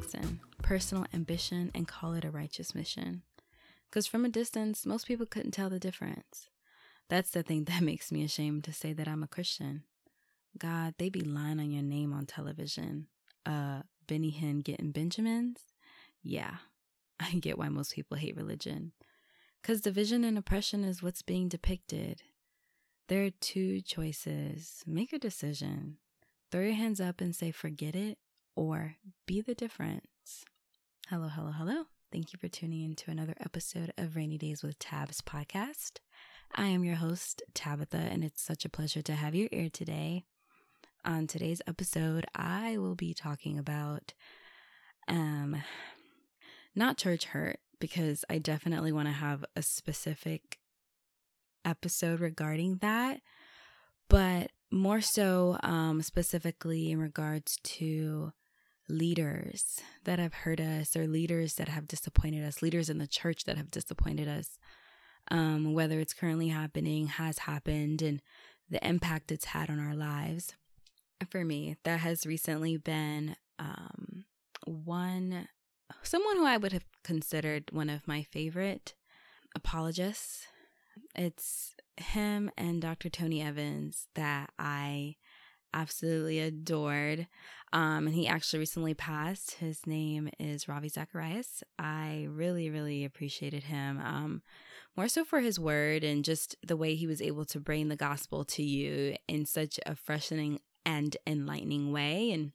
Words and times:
mixing 0.00 0.40
personal 0.62 1.04
ambition 1.12 1.70
and 1.74 1.86
call 1.86 2.14
it 2.14 2.24
a 2.24 2.30
righteous 2.30 2.74
mission. 2.74 3.22
Because 3.88 4.06
from 4.06 4.24
a 4.24 4.30
distance, 4.30 4.86
most 4.86 5.06
people 5.06 5.26
couldn't 5.26 5.50
tell 5.50 5.68
the 5.68 5.78
difference. 5.78 6.48
That's 7.10 7.30
the 7.30 7.42
thing 7.42 7.64
that 7.68 7.82
makes 7.82 8.10
me 8.10 8.24
ashamed 8.24 8.64
to 8.64 8.72
say 8.72 8.94
that 8.94 9.06
I'm 9.08 9.22
a 9.22 9.28
Christian. 9.28 9.84
God, 10.58 10.94
they 10.98 11.10
be 11.10 11.20
lying 11.20 11.60
on 11.60 11.70
your 11.70 11.82
name 11.82 12.14
on 12.14 12.24
television. 12.24 13.08
Uh, 13.44 13.82
Benny 14.06 14.32
Hinn 14.32 14.64
getting 14.64 14.90
Benjamins? 14.90 15.58
Yeah, 16.22 16.56
I 17.20 17.32
get 17.34 17.58
why 17.58 17.68
most 17.68 17.94
people 17.94 18.16
hate 18.16 18.36
religion. 18.36 18.92
Because 19.60 19.82
division 19.82 20.24
and 20.24 20.38
oppression 20.38 20.82
is 20.82 21.02
what's 21.02 21.22
being 21.22 21.48
depicted. 21.48 22.22
There 23.08 23.24
are 23.24 23.30
two 23.40 23.82
choices. 23.82 24.82
Make 24.86 25.12
a 25.12 25.18
decision. 25.18 25.98
Throw 26.50 26.62
your 26.62 26.74
hands 26.74 27.00
up 27.02 27.20
and 27.20 27.36
say, 27.36 27.50
forget 27.50 27.94
it, 27.94 28.18
or 28.60 28.96
be 29.26 29.40
the 29.40 29.54
difference. 29.54 30.44
Hello, 31.08 31.28
hello, 31.28 31.50
hello. 31.50 31.84
Thank 32.12 32.34
you 32.34 32.38
for 32.38 32.48
tuning 32.48 32.84
in 32.84 32.94
to 32.96 33.10
another 33.10 33.32
episode 33.40 33.90
of 33.96 34.16
Rainy 34.16 34.36
Days 34.36 34.62
with 34.62 34.78
Tabs 34.78 35.22
podcast. 35.22 35.92
I 36.54 36.66
am 36.66 36.84
your 36.84 36.96
host, 36.96 37.42
Tabitha, 37.54 37.96
and 37.96 38.22
it's 38.22 38.42
such 38.42 38.66
a 38.66 38.68
pleasure 38.68 39.00
to 39.00 39.14
have 39.14 39.34
your 39.34 39.48
ear 39.50 39.70
today. 39.72 40.24
On 41.06 41.26
today's 41.26 41.62
episode, 41.66 42.26
I 42.34 42.76
will 42.76 42.94
be 42.94 43.14
talking 43.14 43.58
about 43.58 44.12
um 45.08 45.56
not 46.74 46.98
church 46.98 47.24
hurt 47.24 47.60
because 47.78 48.26
I 48.28 48.36
definitely 48.36 48.92
want 48.92 49.08
to 49.08 49.12
have 49.12 49.42
a 49.56 49.62
specific 49.62 50.58
episode 51.64 52.20
regarding 52.20 52.76
that, 52.82 53.22
but 54.10 54.50
more 54.70 55.00
so 55.00 55.56
um 55.62 56.02
specifically 56.02 56.90
in 56.90 57.00
regards 57.00 57.56
to 57.62 58.34
leaders 58.90 59.80
that 60.04 60.18
have 60.18 60.34
hurt 60.34 60.60
us 60.60 60.96
or 60.96 61.06
leaders 61.06 61.54
that 61.54 61.68
have 61.68 61.88
disappointed 61.88 62.44
us, 62.44 62.62
leaders 62.62 62.90
in 62.90 62.98
the 62.98 63.06
church 63.06 63.44
that 63.44 63.56
have 63.56 63.70
disappointed 63.70 64.28
us, 64.28 64.58
um, 65.30 65.72
whether 65.72 66.00
it's 66.00 66.12
currently 66.14 66.48
happening, 66.48 67.06
has 67.06 67.38
happened, 67.38 68.02
and 68.02 68.20
the 68.68 68.84
impact 68.86 69.32
it's 69.32 69.46
had 69.46 69.70
on 69.70 69.78
our 69.78 69.94
lives. 69.94 70.54
For 71.28 71.44
me, 71.44 71.76
that 71.84 72.00
has 72.00 72.26
recently 72.26 72.76
been 72.76 73.36
um, 73.58 74.24
one, 74.64 75.48
someone 76.02 76.36
who 76.36 76.46
I 76.46 76.56
would 76.56 76.72
have 76.72 76.86
considered 77.04 77.64
one 77.72 77.90
of 77.90 78.08
my 78.08 78.22
favorite 78.22 78.94
apologists. 79.54 80.46
It's 81.14 81.74
him 81.96 82.50
and 82.56 82.80
Dr. 82.80 83.08
Tony 83.10 83.42
Evans 83.42 84.06
that 84.14 84.50
I 84.58 85.16
absolutely 85.74 86.38
adored. 86.38 87.26
Um, 87.72 88.06
and 88.06 88.14
he 88.14 88.26
actually 88.26 88.58
recently 88.58 88.94
passed. 88.94 89.52
His 89.52 89.86
name 89.86 90.28
is 90.38 90.68
Ravi 90.68 90.88
Zacharias. 90.88 91.62
I 91.78 92.26
really, 92.28 92.68
really 92.68 93.04
appreciated 93.04 93.64
him. 93.64 94.00
Um, 94.00 94.42
more 94.96 95.08
so 95.08 95.24
for 95.24 95.40
his 95.40 95.60
word 95.60 96.02
and 96.02 96.24
just 96.24 96.56
the 96.66 96.76
way 96.76 96.94
he 96.94 97.06
was 97.06 97.22
able 97.22 97.44
to 97.46 97.60
bring 97.60 97.88
the 97.88 97.96
gospel 97.96 98.44
to 98.44 98.62
you 98.62 99.16
in 99.28 99.46
such 99.46 99.78
a 99.86 99.94
freshening 99.94 100.60
and 100.84 101.16
enlightening 101.26 101.92
way. 101.92 102.32
And 102.32 102.52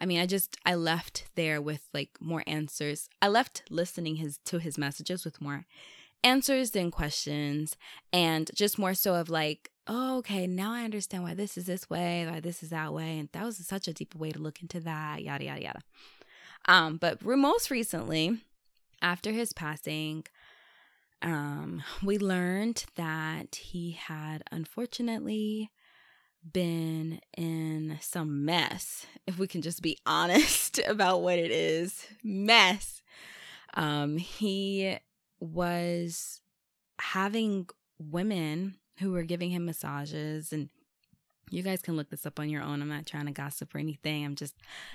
I 0.00 0.06
mean, 0.06 0.20
I 0.20 0.26
just 0.26 0.56
I 0.64 0.74
left 0.74 1.26
there 1.34 1.60
with 1.60 1.82
like 1.92 2.10
more 2.20 2.42
answers. 2.46 3.08
I 3.20 3.28
left 3.28 3.64
listening 3.70 4.16
his 4.16 4.38
to 4.46 4.58
his 4.58 4.78
messages 4.78 5.24
with 5.24 5.40
more 5.40 5.66
answers 6.22 6.70
than 6.70 6.90
questions 6.90 7.76
and 8.12 8.50
just 8.54 8.78
more 8.78 8.94
so 8.94 9.14
of 9.14 9.28
like 9.28 9.70
oh, 9.86 10.18
okay, 10.18 10.46
now 10.46 10.72
I 10.72 10.84
understand 10.84 11.22
why 11.22 11.34
this 11.34 11.58
is 11.58 11.66
this 11.66 11.88
way, 11.90 12.26
why 12.28 12.40
this 12.40 12.62
is 12.62 12.70
that 12.70 12.92
way. 12.92 13.18
And 13.18 13.28
that 13.32 13.44
was 13.44 13.56
such 13.58 13.88
a 13.88 13.92
deep 13.92 14.14
way 14.14 14.30
to 14.30 14.38
look 14.38 14.62
into 14.62 14.80
that, 14.80 15.22
yada, 15.22 15.44
yada, 15.44 15.62
yada. 15.62 15.80
Um, 16.66 16.96
but 16.96 17.22
most 17.22 17.70
recently, 17.70 18.40
after 19.02 19.32
his 19.32 19.52
passing, 19.52 20.24
um, 21.22 21.82
we 22.02 22.18
learned 22.18 22.84
that 22.96 23.56
he 23.56 23.92
had 23.92 24.42
unfortunately 24.50 25.70
been 26.52 27.20
in 27.36 27.98
some 28.00 28.44
mess, 28.44 29.06
if 29.26 29.38
we 29.38 29.46
can 29.46 29.62
just 29.62 29.82
be 29.82 29.98
honest 30.06 30.80
about 30.86 31.22
what 31.22 31.38
it 31.38 31.50
is 31.50 32.06
mess. 32.22 33.02
Um, 33.74 34.18
he 34.18 34.98
was 35.40 36.40
having 36.98 37.68
women 37.98 38.76
who 38.98 39.12
were 39.12 39.22
giving 39.22 39.50
him 39.50 39.64
massages 39.66 40.52
and 40.52 40.68
you 41.50 41.62
guys 41.62 41.82
can 41.82 41.96
look 41.96 42.10
this 42.10 42.26
up 42.26 42.40
on 42.40 42.48
your 42.48 42.62
own. 42.62 42.80
I'm 42.80 42.88
not 42.88 43.06
trying 43.06 43.26
to 43.26 43.32
gossip 43.32 43.74
or 43.74 43.78
anything. 43.78 44.24
I'm 44.24 44.34
just 44.34 44.54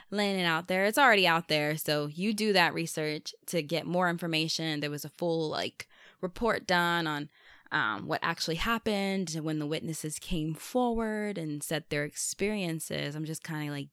laying 0.10 0.40
it 0.40 0.46
out 0.46 0.68
there. 0.68 0.86
It's 0.86 0.98
already 0.98 1.28
out 1.28 1.48
there. 1.48 1.78
So 1.78 2.08
you 2.08 2.34
do 2.34 2.54
that 2.54 2.74
research 2.74 3.34
to 3.48 3.62
get 3.62 3.86
more 3.86 4.10
information. 4.10 4.80
There 4.80 4.90
was 4.90 5.06
a 5.06 5.10
full 5.10 5.50
like 5.50 5.88
report 6.22 6.68
done 6.68 7.08
on 7.08 7.30
um, 7.72 8.08
what 8.08 8.20
actually 8.24 8.56
happened 8.56 9.34
and 9.36 9.46
when 9.46 9.60
the 9.60 9.68
witnesses 9.68 10.18
came 10.18 10.54
forward 10.56 11.38
and 11.38 11.62
said 11.62 11.86
their 11.90 12.04
experiences. 12.04 13.16
I'm 13.16 13.26
just 13.26 13.44
kind 13.44 13.70
of 13.70 13.76
like 13.76 13.90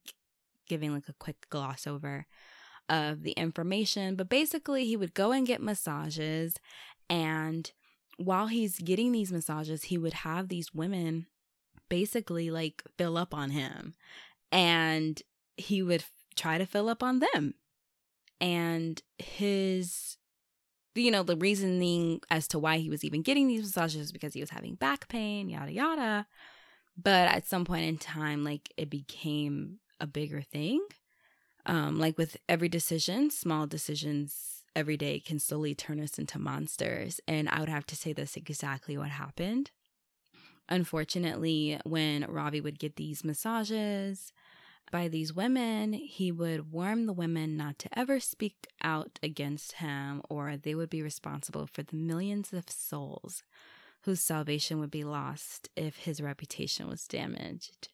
giving 0.67 0.93
like 0.93 1.07
a 1.07 1.13
quick 1.13 1.47
gloss 1.49 1.85
over 1.85 2.25
of 2.89 3.23
the 3.23 3.31
information. 3.33 4.15
But 4.15 4.29
basically, 4.29 4.85
he 4.85 4.97
would 4.97 5.13
go 5.13 5.31
and 5.31 5.45
get 5.45 5.61
massages 5.61 6.55
and 7.09 7.71
while 8.17 8.47
he's 8.47 8.79
getting 8.79 9.11
these 9.11 9.31
massages, 9.31 9.85
he 9.85 9.97
would 9.97 10.13
have 10.13 10.49
these 10.49 10.73
women 10.73 11.27
basically 11.89 12.51
like 12.51 12.83
fill 12.97 13.17
up 13.17 13.33
on 13.33 13.51
him 13.51 13.93
and 14.51 15.21
he 15.55 15.81
would 15.81 16.03
try 16.35 16.57
to 16.57 16.65
fill 16.65 16.89
up 16.89 17.01
on 17.01 17.19
them. 17.19 17.53
And 18.39 19.01
his, 19.17 20.17
you 20.95 21.09
know, 21.09 21.23
the 21.23 21.37
reasoning 21.37 22.21
as 22.29 22.47
to 22.49 22.59
why 22.59 22.77
he 22.77 22.89
was 22.89 23.03
even 23.03 23.21
getting 23.21 23.47
these 23.47 23.61
massages 23.61 24.11
because 24.11 24.33
he 24.33 24.41
was 24.41 24.49
having 24.49 24.75
back 24.75 25.07
pain, 25.07 25.49
yada, 25.49 25.71
yada. 25.71 26.27
But 27.01 27.29
at 27.29 27.47
some 27.47 27.65
point 27.65 27.85
in 27.85 27.97
time, 27.97 28.43
like 28.43 28.73
it 28.77 28.89
became 28.89 29.79
a 29.99 30.07
bigger 30.07 30.41
thing. 30.41 30.81
Um, 31.65 31.99
like 31.99 32.17
with 32.17 32.37
every 32.47 32.69
decision, 32.69 33.29
small 33.29 33.67
decisions 33.67 34.56
every 34.77 34.95
day 34.95 35.19
can 35.19 35.39
slowly 35.39 35.73
turn 35.73 35.99
us 35.99 36.19
into 36.19 36.37
monsters. 36.37 37.19
And 37.27 37.49
I 37.49 37.59
would 37.59 37.67
have 37.67 37.87
to 37.87 37.95
say 37.95 38.13
that's 38.13 38.37
exactly 38.37 38.95
what 38.95 39.09
happened. 39.09 39.71
Unfortunately, 40.69 41.79
when 41.83 42.25
Ravi 42.29 42.61
would 42.61 42.77
get 42.77 42.95
these 42.95 43.23
massages 43.23 44.31
by 44.91 45.07
these 45.07 45.33
women, 45.33 45.93
he 45.93 46.31
would 46.31 46.71
warn 46.71 47.07
the 47.07 47.13
women 47.13 47.57
not 47.57 47.79
to 47.79 47.99
ever 47.99 48.19
speak 48.19 48.67
out 48.83 49.17
against 49.23 49.73
him, 49.73 50.21
or 50.29 50.55
they 50.55 50.75
would 50.75 50.91
be 50.91 51.01
responsible 51.01 51.65
for 51.65 51.81
the 51.81 51.95
millions 51.95 52.53
of 52.53 52.69
souls 52.69 53.43
whose 54.03 54.21
salvation 54.21 54.79
would 54.79 54.91
be 54.91 55.03
lost 55.03 55.69
if 55.75 55.97
his 55.97 56.21
reputation 56.21 56.87
was 56.87 57.07
damaged. 57.07 57.89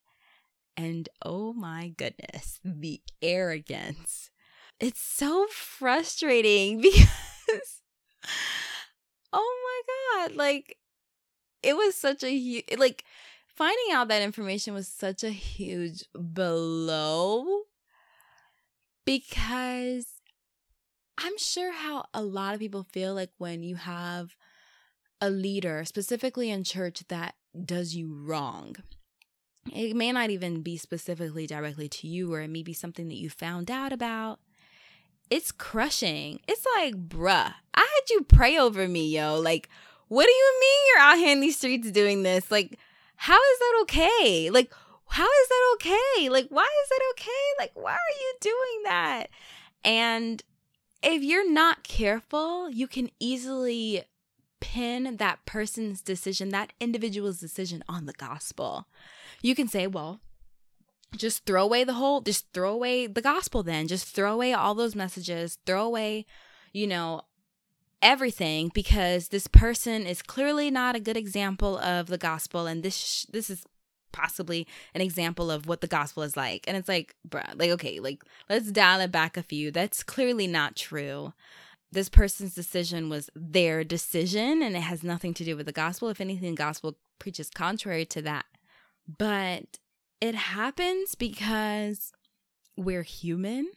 And 0.76 1.08
oh 1.24 1.54
my 1.54 1.94
goodness, 1.96 2.60
the 2.66 3.02
arrogance 3.22 4.32
it's 4.84 5.00
so 5.00 5.48
frustrating 5.50 6.82
because 6.82 7.82
oh 9.32 9.84
my 10.18 10.28
god, 10.28 10.36
like 10.36 10.78
it 11.62 11.78
was 11.78 11.96
such 11.96 12.22
a 12.22 12.30
huge 12.30 12.66
like 12.78 13.06
finding 13.48 13.94
out 13.94 14.10
that 14.10 14.22
information 14.22 14.74
was 14.74 14.90
such 14.90 15.24
a 15.24 15.30
huge 15.30 16.04
blow 16.14 17.62
because 19.06 20.08
I'm 21.18 21.38
sure 21.38 21.72
how 21.72 22.06
a 22.14 22.22
lot 22.22 22.54
of 22.54 22.60
people 22.60 22.86
feel 22.92 23.14
like 23.14 23.32
when 23.38 23.64
you 23.64 23.76
have 23.78 24.36
a 25.22 25.30
leader, 25.30 25.86
specifically 25.86 26.50
in 26.50 26.66
church, 26.66 27.04
that 27.08 27.36
does 27.64 27.96
you 27.96 28.14
wrong. 28.14 28.76
It 29.72 29.96
may 29.96 30.12
not 30.12 30.30
even 30.30 30.62
be 30.62 30.76
specifically 30.76 31.48
directly 31.48 31.88
to 31.88 32.08
you, 32.08 32.34
or 32.34 32.42
it 32.42 32.50
may 32.50 32.64
be 32.64 32.74
something 32.74 33.08
that 33.08 33.16
you 33.16 33.30
found 33.30 33.72
out 33.72 33.94
about 33.94 34.40
it's 35.30 35.52
crushing. 35.52 36.40
It's 36.48 36.66
like, 36.76 36.96
bruh, 37.08 37.54
I 37.74 37.80
had 37.80 38.10
you 38.10 38.22
pray 38.24 38.58
over 38.58 38.88
me, 38.88 39.10
yo. 39.10 39.40
Like, 39.40 39.70
what 40.08 40.26
do 40.26 40.32
you 40.32 40.58
mean 40.60 40.80
you're 40.88 41.04
out 41.04 41.18
here 41.18 41.32
in 41.32 41.40
these 41.40 41.58
streets 41.58 41.92
doing 41.92 42.24
this? 42.24 42.52
Like, 42.52 42.78
how 43.16 43.38
is 43.38 43.60
that 43.60 43.80
okay? 43.84 44.50
Like, 44.50 44.72
how 45.08 45.24
is 45.24 45.48
that 45.50 45.76
okay? 45.76 46.30
Like, 46.30 46.48
why 46.50 46.64
is 46.64 46.90
that 46.90 47.02
okay? 47.12 47.30
Like, 47.60 47.72
why 47.76 47.94
are 47.94 48.18
you 48.20 48.34
doing 48.42 48.84
that? 48.86 49.28
And 49.84 50.44
if 51.02 51.24
you're 51.24 51.50
not 51.50 51.84
careful, 51.84 52.70
you 52.70 52.88
can 52.88 53.10
easily 53.20 54.04
pin 54.60 55.18
that 55.18 55.46
person's 55.46 56.02
decision, 56.02 56.50
that 56.50 56.74
individual's 56.80 57.40
decision 57.40 57.84
on 57.88 58.06
the 58.06 58.14
gospel. 58.14 58.88
You 59.42 59.56
can 59.56 59.68
say, 59.68 59.88
well, 59.88 60.22
just 61.16 61.46
throw 61.46 61.64
away 61.64 61.84
the 61.84 61.94
whole 61.94 62.22
just 62.22 62.52
throw 62.54 62.74
away 62.74 63.08
the 63.08 63.22
gospel 63.22 63.64
then 63.64 63.88
just 63.88 64.08
throw 64.08 64.34
away 64.34 64.54
all 64.54 64.74
those 64.74 64.96
messages 64.96 65.58
throw 65.66 65.86
away 65.86 66.26
you 66.74 66.88
know 66.88 67.22
everything 68.02 68.70
because 68.74 69.30
this 69.30 69.48
person 69.48 70.06
is 70.06 70.22
clearly 70.22 70.70
not 70.70 70.96
a 70.96 71.00
good 71.00 71.18
example 71.18 71.78
of 71.78 72.08
the 72.08 72.18
gospel 72.18 72.68
and 72.68 72.84
this 72.84 73.26
this 73.32 73.50
is 73.50 73.66
possibly 74.14 74.66
an 74.94 75.02
example 75.02 75.52
of 75.52 75.68
what 75.68 75.82
the 75.82 75.88
gospel 75.88 76.24
is 76.24 76.38
like. 76.38 76.64
And 76.68 76.78
it's 76.78 76.88
like, 76.88 77.16
bruh, 77.28 77.60
like, 77.60 77.72
okay, 77.72 78.00
like, 78.00 78.24
let's 78.50 78.72
dial 78.72 79.02
it 79.02 79.12
back 79.12 79.36
a 79.36 79.44
few. 79.44 79.72
That's 79.72 80.04
clearly 80.04 80.48
not 80.48 80.78
true. 80.78 81.34
This 81.92 82.08
person's 82.08 82.56
decision 82.56 83.10
was 83.10 83.30
their 83.36 83.84
decision 83.84 84.64
and 84.64 84.76
it 84.78 84.82
has 84.82 85.04
nothing 85.04 85.34
to 85.36 85.44
do 85.44 85.58
with 85.58 85.66
the 85.66 85.74
gospel. 85.74 86.10
If 86.10 86.22
anything, 86.22 86.52
the 86.52 86.56
gospel 86.56 86.98
preaches 87.20 87.50
contrary 87.50 88.06
to 88.06 88.22
that. 88.22 88.46
But 89.18 89.80
it 90.24 90.36
happens 90.36 91.16
because 91.16 92.14
we're 92.78 93.04
human 93.04 93.70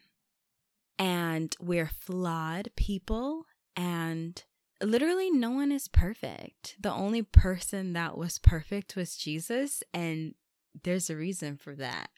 and 0.97 1.57
we're 1.59 1.91
flawed 1.99 2.71
people 2.77 3.47
and 3.75 4.45
literally 4.81 5.29
no 5.29 5.51
one 5.51 5.73
is 5.73 5.89
perfect. 5.89 6.77
The 6.79 6.93
only 6.93 7.23
person 7.23 7.95
that 7.95 8.17
was 8.17 8.39
perfect 8.39 8.95
was 8.95 9.17
Jesus, 9.17 9.83
and 9.93 10.35
there's 10.85 11.11
a 11.11 11.17
reason 11.17 11.57
for 11.57 11.75
that. 11.75 12.11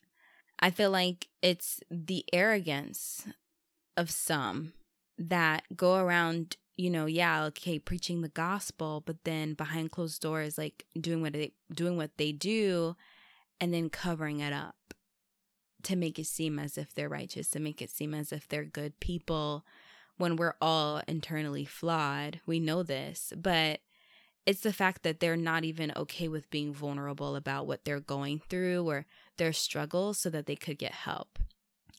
I 0.61 0.73
feel 0.73 0.91
like 0.91 1.29
it's 1.41 1.81
the 1.91 2.23
arrogance 2.31 3.27
of 3.97 4.11
some 4.11 4.75
that 5.17 5.63
go 5.75 5.97
around, 5.97 6.59
you 6.77 6.91
know, 6.91 7.07
yeah, 7.07 7.45
okay, 7.45 7.79
preaching 7.79 8.21
the 8.21 8.29
gospel, 8.29 9.03
but 9.07 9.25
then 9.25 9.55
behind 9.55 9.91
closed 9.91 10.21
doors 10.21 10.59
like 10.59 10.85
doing 11.01 11.23
what 11.23 11.33
they 11.33 11.53
doing 11.73 11.97
what 11.97 12.19
they 12.19 12.31
do 12.31 12.95
and 13.61 13.73
then 13.73 13.91
covering 13.91 14.41
it 14.41 14.53
up 14.53 14.77
to 15.83 15.97
make 15.97 16.19
it 16.19 16.27
seem 16.27 16.59
as 16.59 16.77
if 16.77 16.95
they're 16.95 17.09
righteous, 17.09 17.49
to 17.51 17.61
make 17.61 17.81
it 17.81 17.91
seem 17.91 18.15
as 18.15 18.33
if 18.33 18.49
they're 18.49 18.65
good 18.65 18.99
people 19.01 19.65
when 20.17 20.37
we're 20.37 20.57
all 20.61 21.01
internally 21.07 21.65
flawed. 21.65 22.41
We 22.47 22.61
know 22.61 22.83
this, 22.83 23.33
but 23.37 23.81
it's 24.45 24.61
the 24.61 24.73
fact 24.73 25.03
that 25.03 25.21
they're 25.21 25.37
not 25.37 25.65
even 25.65 25.93
okay 25.95 26.29
with 26.29 26.51
being 26.51 26.73
vulnerable 26.73 27.37
about 27.37 27.67
what 27.67 27.85
they're 27.85 28.01
going 28.01 28.41
through 28.49 28.89
or 28.89 29.07
their 29.37 29.53
struggles 29.53 30.19
so 30.19 30.31
that 30.31 30.47
they 30.47 30.57
could 30.57 30.79
get 30.79 30.93
help. 30.93 31.39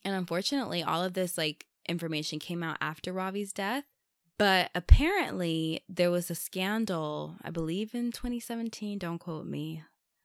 And 0.03 0.15
unfortunately, 0.15 0.83
all 0.83 1.03
of 1.03 1.13
this 1.13 1.38
like 1.38 1.65
information 1.88 2.39
came 2.39 2.63
out 2.63 2.77
after 2.81 3.13
Ravi's 3.13 3.53
death. 3.53 3.83
But 4.38 4.71
apparently, 4.73 5.83
there 5.89 6.11
was 6.11 6.31
a 6.31 6.35
scandal, 6.35 7.35
I 7.44 7.50
believe 7.50 7.94
in 7.94 8.11
2017. 8.11 8.97
Don't 8.97 9.19
quote 9.19 9.45
me. 9.45 9.83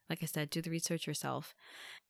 Like 0.09 0.23
I 0.23 0.27
said, 0.27 0.51
do 0.51 0.61
the 0.61 0.71
research 0.71 1.07
yourself 1.07 1.55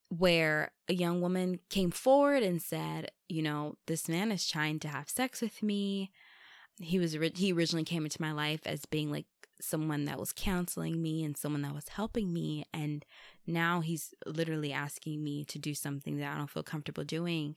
where 0.09 0.73
a 0.89 0.95
young 0.95 1.21
woman 1.21 1.61
came 1.71 1.91
forward 1.91 2.43
and 2.43 2.61
said, 2.61 3.11
you 3.29 3.43
know, 3.43 3.77
this 3.87 4.09
man 4.09 4.31
is 4.31 4.49
trying 4.49 4.79
to 4.81 4.89
have 4.89 5.09
sex 5.09 5.41
with 5.41 5.63
me. 5.63 6.11
He 6.81 6.99
was 6.99 7.17
he 7.35 7.53
originally 7.53 7.85
came 7.85 8.05
into 8.05 8.21
my 8.21 8.33
life 8.33 8.61
as 8.67 8.85
being 8.85 9.11
like 9.11 9.27
someone 9.61 10.05
that 10.05 10.19
was 10.19 10.33
counseling 10.33 11.01
me 11.01 11.25
and 11.25 11.37
someone 11.37 11.63
that 11.63 11.75
was 11.75 11.89
helping 11.89 12.33
me 12.33 12.67
and 12.75 13.05
now 13.47 13.81
he's 13.81 14.13
literally 14.27 14.73
asking 14.73 15.23
me 15.23 15.45
to 15.45 15.59
do 15.59 15.75
something 15.75 16.19
that 16.19 16.33
I 16.33 16.39
don't 16.39 16.51
feel 16.51 16.63
comfortable 16.63 17.05
doing. 17.05 17.57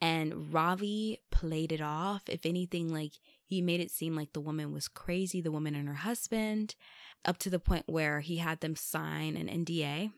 And 0.00 0.52
Ravi 0.52 1.20
played 1.30 1.72
it 1.72 1.80
off. 1.80 2.22
If 2.26 2.46
anything, 2.46 2.92
like 2.92 3.12
he 3.50 3.60
made 3.60 3.80
it 3.80 3.90
seem 3.90 4.14
like 4.14 4.32
the 4.32 4.40
woman 4.40 4.72
was 4.72 4.86
crazy, 4.86 5.40
the 5.40 5.50
woman 5.50 5.74
and 5.74 5.88
her 5.88 5.94
husband, 5.94 6.76
up 7.24 7.36
to 7.38 7.50
the 7.50 7.58
point 7.58 7.82
where 7.86 8.20
he 8.20 8.36
had 8.36 8.60
them 8.60 8.76
sign 8.76 9.36
an 9.36 9.48
NDA. 9.48 10.12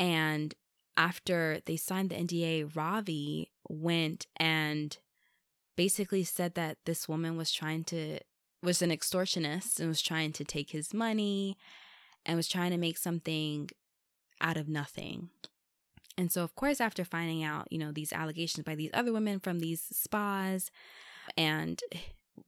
And 0.00 0.54
after 0.96 1.60
they 1.66 1.76
signed 1.76 2.10
the 2.10 2.16
NDA, 2.16 2.74
Ravi 2.74 3.52
went 3.68 4.26
and 4.36 4.98
basically 5.76 6.24
said 6.24 6.56
that 6.56 6.78
this 6.84 7.08
woman 7.08 7.36
was 7.36 7.52
trying 7.52 7.84
to 7.84 8.18
was 8.60 8.82
an 8.82 8.90
extortionist 8.90 9.78
and 9.78 9.86
was 9.86 10.02
trying 10.02 10.32
to 10.32 10.44
take 10.44 10.70
his 10.70 10.92
money 10.92 11.56
and 12.26 12.36
was 12.36 12.48
trying 12.48 12.72
to 12.72 12.76
make 12.76 12.98
something 12.98 13.70
out 14.40 14.56
of 14.56 14.68
nothing. 14.68 15.30
And 16.16 16.32
so 16.32 16.42
of 16.42 16.56
course 16.56 16.80
after 16.80 17.04
finding 17.04 17.44
out, 17.44 17.70
you 17.70 17.78
know, 17.78 17.92
these 17.92 18.12
allegations 18.12 18.64
by 18.64 18.74
these 18.74 18.90
other 18.92 19.12
women 19.12 19.38
from 19.38 19.60
these 19.60 19.80
spas 19.92 20.72
and 21.36 21.80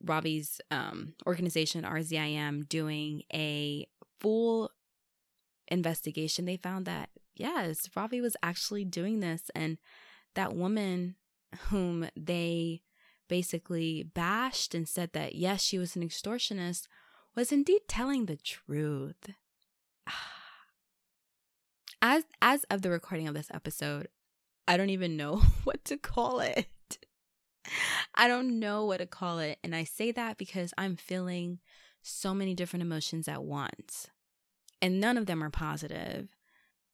Ravi's 0.05 0.61
um, 0.71 1.15
organization 1.27 1.85
RZIM 1.85 2.69
doing 2.69 3.23
a 3.33 3.87
full 4.21 4.71
investigation, 5.69 6.45
they 6.45 6.57
found 6.57 6.87
that 6.87 7.11
yes, 7.41 7.89
Ravi 7.97 8.21
was 8.21 8.37
actually 8.43 8.85
doing 8.85 9.21
this. 9.21 9.51
And 9.55 9.79
that 10.35 10.55
woman 10.55 11.17
whom 11.69 12.09
they 12.17 12.83
basically 13.29 14.03
bashed 14.03 14.75
and 14.75 14.89
said 14.89 15.13
that, 15.13 15.35
yes, 15.35 15.63
she 15.63 15.79
was 15.79 15.97
an 15.97 16.07
extortionist, 16.07 16.87
was 17.35 17.51
indeed 17.51 17.83
telling 17.89 18.27
the 18.27 18.37
truth. 18.37 19.31
As 22.03 22.25
as 22.41 22.65
of 22.71 22.81
the 22.81 22.89
recording 22.89 23.29
of 23.29 23.35
this 23.35 23.51
episode, 23.53 24.09
I 24.67 24.79
don't 24.79 24.89
even 24.89 25.19
know 25.19 25.37
what 25.65 25.85
to 25.85 25.99
call 25.99 26.41
it. 26.41 26.67
I 28.15 28.29
don't 28.29 28.59
know 28.59 28.85
what 28.85 28.99
to 28.99 29.07
call 29.07 29.39
it. 29.39 29.59
And 29.63 29.75
I 29.75 29.85
say 29.85 30.13
that 30.13 30.39
because 30.39 30.73
I'm 30.79 30.97
feeling 30.97 31.59
so 32.03 32.35
many 32.35 32.55
different 32.55 32.83
emotions 32.83 33.29
at 33.29 33.43
once. 33.43 34.09
And 34.83 35.01
none 35.01 35.19
of 35.19 35.27
them 35.27 35.45
are 35.45 35.51
positive 35.51 36.29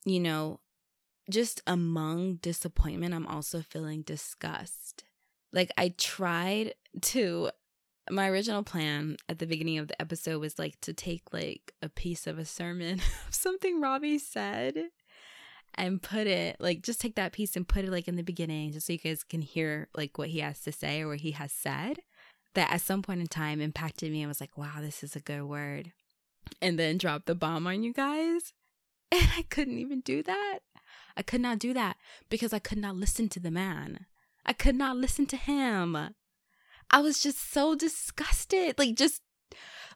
you 0.07 0.21
know, 0.21 0.61
just 1.29 1.61
among 1.67 2.35
disappointment, 2.35 3.13
I'm 3.13 3.27
also 3.27 3.61
feeling 3.61 4.03
disgust. 4.03 5.03
Like, 5.51 5.71
I 5.77 5.93
tried 5.97 6.75
to, 7.01 7.51
my 8.09 8.29
original 8.29 8.63
plan 8.63 9.17
at 9.27 9.39
the 9.39 9.45
beginning 9.45 9.79
of 9.79 9.89
the 9.89 10.01
episode 10.01 10.39
was 10.39 10.57
like 10.57 10.79
to 10.81 10.93
take 10.93 11.33
like 11.33 11.73
a 11.81 11.89
piece 11.89 12.25
of 12.25 12.39
a 12.39 12.45
sermon 12.45 13.01
of 13.27 13.35
something 13.35 13.81
Ravi 13.81 14.17
said 14.17 14.85
and 15.77 16.01
put 16.01 16.27
it 16.27 16.55
like 16.59 16.81
just 16.81 16.99
take 16.99 17.15
that 17.15 17.31
piece 17.31 17.55
and 17.55 17.67
put 17.67 17.85
it 17.85 17.91
like 17.91 18.07
in 18.07 18.15
the 18.15 18.23
beginning 18.23 18.71
just 18.71 18.87
so 18.87 18.93
you 18.93 18.99
guys 18.99 19.23
can 19.23 19.41
hear 19.41 19.87
like 19.95 20.17
what 20.17 20.29
he 20.29 20.39
has 20.39 20.59
to 20.61 20.71
say 20.71 21.01
or 21.01 21.09
what 21.09 21.19
he 21.19 21.31
has 21.31 21.51
said 21.51 21.99
that 22.55 22.71
at 22.71 22.81
some 22.81 23.01
point 23.01 23.21
in 23.21 23.27
time 23.27 23.61
impacted 23.61 24.11
me 24.11 24.21
and 24.21 24.27
was 24.27 24.41
like 24.41 24.57
wow 24.57 24.81
this 24.81 25.03
is 25.03 25.15
a 25.15 25.19
good 25.19 25.43
word 25.43 25.91
and 26.61 26.79
then 26.79 26.97
drop 26.97 27.25
the 27.25 27.35
bomb 27.35 27.67
on 27.67 27.83
you 27.83 27.93
guys 27.93 28.53
and 29.11 29.29
I 29.37 29.43
couldn't 29.43 29.77
even 29.77 30.01
do 30.01 30.21
that. 30.23 30.59
I 31.15 31.21
could 31.21 31.41
not 31.41 31.59
do 31.59 31.73
that 31.73 31.97
because 32.29 32.53
I 32.53 32.59
could 32.59 32.77
not 32.77 32.95
listen 32.95 33.29
to 33.29 33.39
the 33.39 33.51
man. 33.51 34.05
I 34.45 34.53
could 34.53 34.75
not 34.75 34.97
listen 34.97 35.25
to 35.27 35.37
him. 35.37 35.95
I 36.89 36.99
was 36.99 37.21
just 37.21 37.51
so 37.51 37.75
disgusted. 37.75 38.77
Like, 38.77 38.95
just 38.95 39.21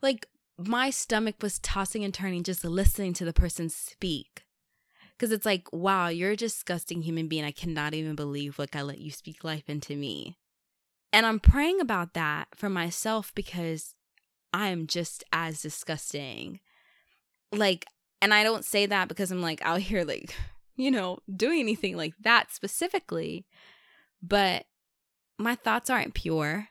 like 0.01 0.27
my 0.57 0.89
stomach 0.89 1.35
was 1.41 1.59
tossing 1.59 2.03
and 2.03 2.13
turning 2.13 2.43
just 2.43 2.63
listening 2.63 3.13
to 3.13 3.25
the 3.25 3.33
person 3.33 3.69
speak. 3.69 4.43
Because 5.21 5.31
it's 5.31 5.45
like, 5.45 5.71
wow, 5.71 6.07
you're 6.07 6.31
a 6.31 6.35
disgusting 6.35 7.03
human 7.03 7.27
being. 7.27 7.43
I 7.43 7.51
cannot 7.51 7.93
even 7.93 8.15
believe, 8.15 8.57
like, 8.57 8.75
I 8.75 8.81
let 8.81 8.97
you 8.97 9.11
speak 9.11 9.43
life 9.43 9.69
into 9.69 9.95
me. 9.95 10.39
And 11.13 11.27
I'm 11.27 11.39
praying 11.39 11.79
about 11.79 12.15
that 12.15 12.47
for 12.55 12.69
myself 12.69 13.31
because 13.35 13.93
I 14.51 14.69
am 14.69 14.87
just 14.87 15.23
as 15.31 15.61
disgusting. 15.61 16.59
Like, 17.51 17.85
and 18.19 18.33
I 18.33 18.43
don't 18.43 18.65
say 18.65 18.87
that 18.87 19.09
because 19.09 19.29
I'm 19.29 19.43
like 19.43 19.61
out 19.61 19.81
here, 19.81 20.03
like, 20.03 20.33
you 20.75 20.89
know, 20.89 21.19
doing 21.31 21.59
anything 21.59 21.95
like 21.95 22.15
that 22.21 22.51
specifically. 22.51 23.45
But 24.23 24.65
my 25.37 25.53
thoughts 25.53 25.91
aren't 25.91 26.15
pure. 26.15 26.69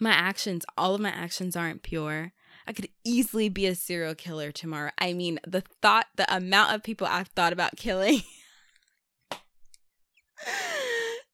My 0.00 0.10
actions, 0.10 0.66
all 0.76 0.96
of 0.96 1.00
my 1.00 1.10
actions 1.10 1.54
aren't 1.54 1.84
pure. 1.84 2.32
I 2.66 2.72
could 2.72 2.88
easily 3.04 3.48
be 3.48 3.66
a 3.66 3.74
serial 3.74 4.14
killer 4.14 4.52
tomorrow. 4.52 4.90
I 4.98 5.12
mean, 5.12 5.38
the 5.46 5.62
thought, 5.82 6.06
the 6.16 6.32
amount 6.34 6.74
of 6.74 6.82
people 6.82 7.06
I've 7.06 7.28
thought 7.28 7.52
about 7.52 7.76
killing. 7.76 8.22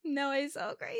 no, 0.04 0.32
it's 0.32 0.54
so 0.54 0.74
crazy. 0.78 0.98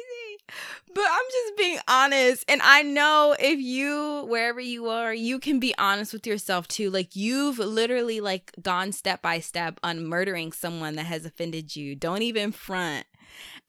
But 0.95 1.05
I'm 1.07 1.25
just 1.31 1.57
being 1.57 1.79
honest. 1.87 2.45
And 2.49 2.61
I 2.63 2.83
know 2.83 3.37
if 3.39 3.61
you, 3.61 4.27
wherever 4.29 4.61
you 4.61 4.89
are, 4.89 5.13
you 5.13 5.39
can 5.39 5.61
be 5.61 5.75
honest 5.79 6.13
with 6.13 6.27
yourself 6.27 6.69
too. 6.69 6.91
Like 6.91 7.15
you've 7.15 7.59
literally 7.59 8.21
like 8.21 8.53
gone 8.61 8.93
step 8.93 9.23
by 9.23 9.41
step 9.41 9.79
on 9.83 10.07
murdering 10.07 10.53
someone 10.53 10.97
that 10.97 11.07
has 11.07 11.25
offended 11.25 11.77
you. 11.77 11.95
Don't 11.95 12.23
even 12.23 12.53
front. 12.53 13.07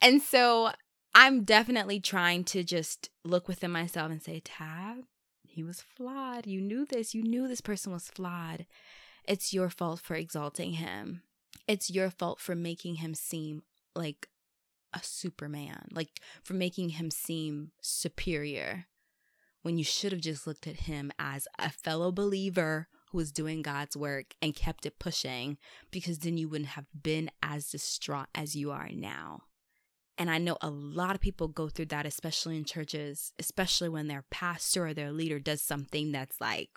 And 0.01 0.21
so 0.21 0.71
I'm 1.15 1.43
definitely 1.43 1.99
trying 1.99 2.43
to 2.45 2.63
just 2.63 3.09
look 3.23 3.47
within 3.47 3.71
myself 3.71 4.11
and 4.11 4.21
say, 4.21 4.39
Tab, 4.39 5.03
he 5.53 5.63
was 5.63 5.81
flawed. 5.81 6.47
You 6.47 6.59
knew 6.61 6.83
this. 6.85 7.13
You 7.13 7.21
knew 7.21 7.47
this 7.47 7.61
person 7.61 7.93
was 7.93 8.09
flawed. 8.09 8.65
It's 9.25 9.53
your 9.53 9.69
fault 9.69 9.99
for 9.99 10.15
exalting 10.15 10.73
him. 10.73 11.21
It's 11.67 11.91
your 11.91 12.09
fault 12.09 12.39
for 12.39 12.55
making 12.55 12.95
him 12.95 13.13
seem 13.13 13.61
like 13.95 14.29
a 14.93 14.99
Superman, 15.03 15.89
like 15.91 16.19
for 16.43 16.55
making 16.55 16.89
him 16.89 17.11
seem 17.11 17.71
superior 17.81 18.87
when 19.61 19.77
you 19.77 19.83
should 19.83 20.11
have 20.11 20.21
just 20.21 20.47
looked 20.47 20.65
at 20.65 20.81
him 20.81 21.11
as 21.19 21.47
a 21.59 21.69
fellow 21.69 22.11
believer 22.11 22.87
who 23.11 23.17
was 23.19 23.31
doing 23.31 23.61
God's 23.61 23.95
work 23.95 24.33
and 24.41 24.55
kept 24.55 24.87
it 24.87 24.97
pushing 24.97 25.57
because 25.91 26.19
then 26.19 26.37
you 26.37 26.49
wouldn't 26.49 26.69
have 26.69 26.87
been 26.99 27.29
as 27.43 27.69
distraught 27.69 28.27
as 28.33 28.55
you 28.55 28.71
are 28.71 28.89
now. 28.91 29.43
And 30.23 30.31
I 30.31 30.37
know 30.37 30.55
a 30.61 30.69
lot 30.69 31.15
of 31.15 31.19
people 31.19 31.49
go 31.49 31.67
through 31.67 31.87
that, 31.87 32.05
especially 32.05 32.55
in 32.55 32.63
churches, 32.63 33.33
especially 33.39 33.89
when 33.89 34.07
their 34.07 34.23
pastor 34.31 34.87
or 34.87 34.93
their 34.93 35.11
leader 35.11 35.37
does 35.37 35.61
something 35.61 36.13
that's 36.13 36.39
like, 36.39 36.69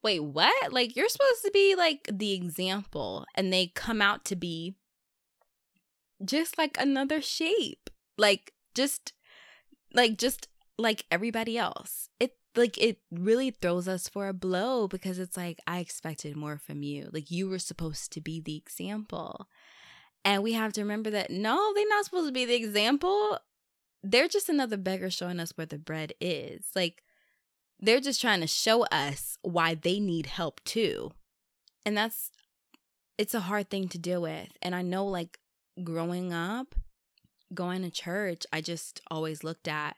wait, 0.00 0.20
what? 0.20 0.72
Like, 0.72 0.94
you're 0.94 1.08
supposed 1.08 1.42
to 1.44 1.50
be 1.52 1.74
like 1.74 2.08
the 2.08 2.34
example, 2.34 3.26
and 3.34 3.52
they 3.52 3.66
come 3.66 4.00
out 4.00 4.24
to 4.26 4.36
be 4.36 4.76
just 6.24 6.56
like 6.56 6.76
another 6.78 7.20
shape. 7.20 7.90
Like, 8.16 8.52
just 8.76 9.12
like, 9.92 10.16
just 10.16 10.46
like 10.78 11.04
everybody 11.10 11.58
else. 11.58 12.08
It 12.20 12.36
like 12.54 12.78
it 12.78 12.98
really 13.10 13.50
throws 13.50 13.88
us 13.88 14.08
for 14.08 14.28
a 14.28 14.32
blow 14.32 14.86
because 14.86 15.18
it's 15.18 15.36
like 15.36 15.58
I 15.66 15.80
expected 15.80 16.36
more 16.36 16.58
from 16.58 16.84
you. 16.84 17.08
Like 17.12 17.32
you 17.32 17.48
were 17.48 17.58
supposed 17.58 18.12
to 18.12 18.20
be 18.20 18.40
the 18.40 18.56
example. 18.56 19.48
And 20.24 20.42
we 20.42 20.52
have 20.52 20.72
to 20.74 20.80
remember 20.80 21.10
that 21.10 21.30
no, 21.30 21.72
they're 21.74 21.88
not 21.88 22.04
supposed 22.04 22.28
to 22.28 22.32
be 22.32 22.44
the 22.44 22.54
example. 22.54 23.38
They're 24.02 24.28
just 24.28 24.48
another 24.48 24.76
beggar 24.76 25.10
showing 25.10 25.40
us 25.40 25.52
where 25.54 25.66
the 25.66 25.78
bread 25.78 26.12
is. 26.20 26.66
Like 26.74 27.02
they're 27.80 28.00
just 28.00 28.20
trying 28.20 28.40
to 28.40 28.46
show 28.46 28.84
us 28.86 29.36
why 29.42 29.74
they 29.74 30.00
need 30.00 30.26
help 30.26 30.62
too. 30.64 31.12
And 31.84 31.96
that's 31.96 32.30
it's 33.18 33.34
a 33.34 33.40
hard 33.40 33.70
thing 33.70 33.88
to 33.88 33.98
deal 33.98 34.22
with. 34.22 34.48
And 34.62 34.74
I 34.74 34.82
know 34.82 35.04
like 35.06 35.38
growing 35.82 36.32
up, 36.32 36.74
going 37.52 37.82
to 37.82 37.90
church, 37.90 38.44
I 38.52 38.60
just 38.60 39.00
always 39.10 39.44
looked 39.44 39.68
at 39.68 39.96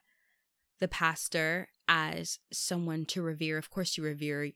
the 0.81 0.89
pastor 0.89 1.69
as 1.89 2.39
someone 2.53 3.05
to 3.07 3.23
revere. 3.23 3.59
Of 3.59 3.71
course, 3.71 3.97
you 3.97 4.05
revere, 4.05 4.51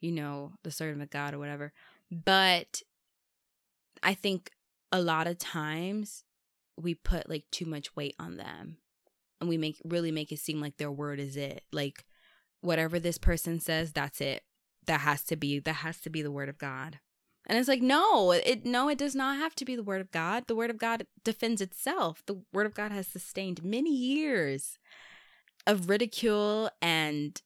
you 0.00 0.12
know, 0.12 0.52
the 0.62 0.70
servant 0.70 1.02
of 1.02 1.10
God 1.10 1.34
or 1.34 1.38
whatever. 1.38 1.72
But 2.10 2.82
I 4.02 4.14
think 4.14 4.50
a 4.92 5.00
lot 5.00 5.26
of 5.26 5.38
times 5.38 6.24
we 6.76 6.94
put 6.94 7.28
like 7.28 7.44
too 7.50 7.66
much 7.66 7.94
weight 7.96 8.14
on 8.18 8.36
them 8.36 8.78
and 9.40 9.48
we 9.48 9.56
make 9.56 9.80
really 9.84 10.10
make 10.10 10.32
it 10.32 10.38
seem 10.38 10.60
like 10.60 10.76
their 10.76 10.90
word 10.90 11.20
is 11.20 11.36
it. 11.36 11.64
Like 11.72 12.04
whatever 12.60 12.98
this 12.98 13.18
person 13.18 13.60
says, 13.60 13.92
that's 13.92 14.20
it. 14.20 14.42
That 14.86 15.00
has 15.00 15.24
to 15.24 15.36
be 15.36 15.58
that 15.60 15.76
has 15.76 16.00
to 16.00 16.10
be 16.10 16.22
the 16.22 16.30
word 16.30 16.48
of 16.48 16.58
God. 16.58 17.00
And 17.48 17.58
it's 17.58 17.68
like, 17.68 17.82
no, 17.82 18.32
it 18.32 18.64
no, 18.64 18.88
it 18.88 18.98
does 18.98 19.14
not 19.14 19.36
have 19.36 19.54
to 19.56 19.64
be 19.64 19.76
the 19.76 19.82
word 19.82 20.00
of 20.00 20.10
God. 20.10 20.44
The 20.46 20.56
word 20.56 20.70
of 20.70 20.78
God 20.78 21.06
defends 21.24 21.60
itself. 21.60 22.22
The 22.26 22.42
word 22.52 22.66
of 22.66 22.74
God 22.74 22.92
has 22.92 23.06
sustained 23.06 23.64
many 23.64 23.94
years 23.94 24.78
of 25.66 25.88
ridicule 25.88 26.70
and 26.80 27.40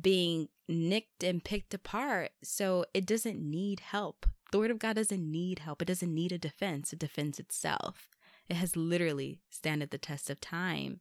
being 0.00 0.48
nicked 0.68 1.22
and 1.22 1.44
picked 1.44 1.74
apart. 1.74 2.30
So 2.42 2.84
it 2.94 3.06
doesn't 3.06 3.38
need 3.38 3.80
help. 3.80 4.26
The 4.52 4.58
word 4.58 4.70
of 4.70 4.78
God 4.78 4.96
doesn't 4.96 5.30
need 5.30 5.60
help. 5.60 5.80
It 5.80 5.86
doesn't 5.86 6.14
need 6.14 6.30
a 6.30 6.38
defense. 6.38 6.92
It 6.92 6.98
defends 6.98 7.40
itself. 7.40 8.10
It 8.50 8.56
has 8.56 8.76
literally 8.76 9.40
standed 9.48 9.90
the 9.90 9.98
test 9.98 10.28
of 10.28 10.42
time. 10.42 11.00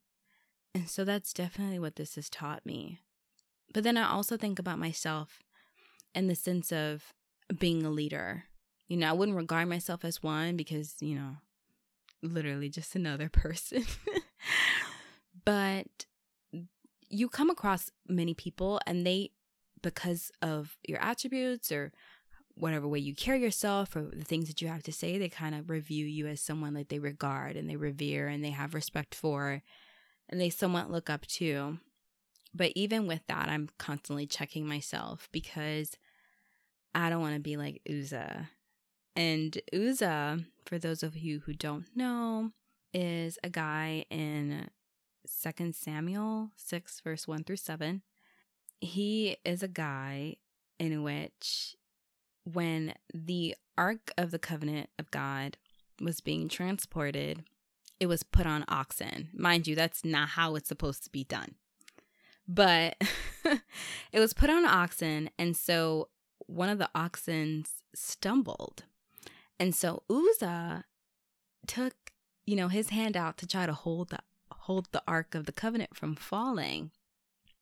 And 0.73 0.89
so 0.89 1.03
that's 1.03 1.33
definitely 1.33 1.77
what 1.77 1.97
this 1.97 2.15
has 2.15 2.29
taught 2.29 2.65
me. 2.65 2.99
But 3.73 3.83
then 3.83 3.97
I 3.97 4.09
also 4.09 4.37
think 4.37 4.57
about 4.57 4.79
myself 4.79 5.43
in 6.15 6.27
the 6.27 6.35
sense 6.35 6.71
of 6.71 7.13
being 7.59 7.85
a 7.85 7.89
leader. 7.89 8.45
You 8.87 8.95
know, 8.95 9.09
I 9.09 9.13
wouldn't 9.13 9.37
regard 9.37 9.67
myself 9.67 10.05
as 10.05 10.23
one 10.23 10.55
because, 10.55 10.95
you 11.01 11.15
know, 11.15 11.35
literally 12.23 12.69
just 12.69 12.95
another 12.95 13.27
person. 13.33 13.83
but 15.43 16.05
you 17.09 17.27
come 17.27 17.49
across 17.49 17.91
many 18.07 18.33
people 18.33 18.79
and 18.87 19.05
they 19.05 19.31
because 19.81 20.31
of 20.41 20.77
your 20.87 21.01
attributes 21.01 21.69
or 21.69 21.91
whatever 22.61 22.87
way 22.87 22.99
you 22.99 23.15
carry 23.15 23.41
yourself 23.41 23.95
or 23.95 24.03
the 24.13 24.23
things 24.23 24.47
that 24.47 24.61
you 24.61 24.67
have 24.67 24.83
to 24.83 24.93
say 24.93 25.17
they 25.17 25.27
kind 25.27 25.55
of 25.55 25.69
review 25.69 26.05
you 26.05 26.27
as 26.27 26.39
someone 26.39 26.75
that 26.75 26.89
they 26.89 26.99
regard 26.99 27.55
and 27.55 27.67
they 27.67 27.75
revere 27.75 28.27
and 28.27 28.43
they 28.43 28.51
have 28.51 28.75
respect 28.75 29.15
for 29.15 29.63
and 30.29 30.39
they 30.39 30.49
somewhat 30.49 30.91
look 30.91 31.09
up 31.09 31.25
to 31.25 31.79
but 32.53 32.71
even 32.75 33.07
with 33.07 33.21
that 33.27 33.49
i'm 33.49 33.67
constantly 33.79 34.27
checking 34.27 34.67
myself 34.67 35.27
because 35.31 35.97
i 36.93 37.09
don't 37.09 37.21
want 37.21 37.33
to 37.33 37.41
be 37.41 37.57
like 37.57 37.81
Uzzah. 37.89 38.49
and 39.15 39.57
Uzzah, 39.73 40.41
for 40.65 40.77
those 40.77 41.01
of 41.01 41.17
you 41.17 41.39
who 41.39 41.53
don't 41.53 41.85
know 41.95 42.51
is 42.93 43.39
a 43.43 43.49
guy 43.49 44.05
in 44.11 44.69
Second 45.25 45.75
Samuel 45.75 46.51
6, 46.57 46.99
verse 47.01 47.27
1 47.27 47.43
through 47.43 47.57
7. 47.57 48.01
He 48.79 49.37
is 49.45 49.63
a 49.63 49.67
guy 49.67 50.37
in 50.79 51.03
which, 51.03 51.75
when 52.43 52.93
the 53.13 53.55
Ark 53.77 54.11
of 54.17 54.31
the 54.31 54.39
Covenant 54.39 54.89
of 54.99 55.11
God 55.11 55.57
was 55.99 56.21
being 56.21 56.49
transported, 56.49 57.43
it 57.99 58.07
was 58.07 58.23
put 58.23 58.45
on 58.45 58.65
oxen. 58.67 59.29
Mind 59.33 59.67
you, 59.67 59.75
that's 59.75 60.03
not 60.03 60.29
how 60.29 60.55
it's 60.55 60.69
supposed 60.69 61.03
to 61.03 61.09
be 61.11 61.23
done. 61.23 61.55
But 62.47 62.95
it 64.11 64.19
was 64.19 64.33
put 64.33 64.49
on 64.49 64.65
oxen, 64.65 65.29
and 65.37 65.55
so 65.55 66.09
one 66.47 66.69
of 66.69 66.79
the 66.79 66.89
oxen 66.95 67.65
stumbled. 67.93 68.83
And 69.59 69.75
so 69.75 70.03
Uzzah 70.09 70.85
took, 71.67 71.93
you 72.45 72.55
know, 72.55 72.67
his 72.67 72.89
hand 72.89 73.15
out 73.15 73.37
to 73.37 73.47
try 73.47 73.65
to 73.65 73.73
hold 73.73 74.09
the 74.09 74.19
hold 74.51 74.87
the 74.91 75.03
Ark 75.07 75.33
of 75.33 75.45
the 75.45 75.51
Covenant 75.51 75.95
from 75.95 76.15
falling. 76.15 76.91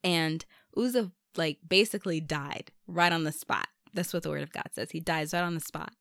And 0.03 0.45
Uzzah, 0.77 1.12
like, 1.36 1.59
basically 1.67 2.19
died 2.19 2.71
right 2.88 3.12
on 3.12 3.24
the 3.24 3.31
spot. 3.31 3.67
That's 3.93 4.13
what 4.13 4.24
the 4.24 4.29
word 4.29 4.43
of 4.43 4.51
God 4.51 4.69
says. 4.74 4.91
He 4.91 5.00
dies 5.00 5.34
right 5.34 5.41
on 5.41 5.55
the 5.55 5.60
spot. 5.60 5.93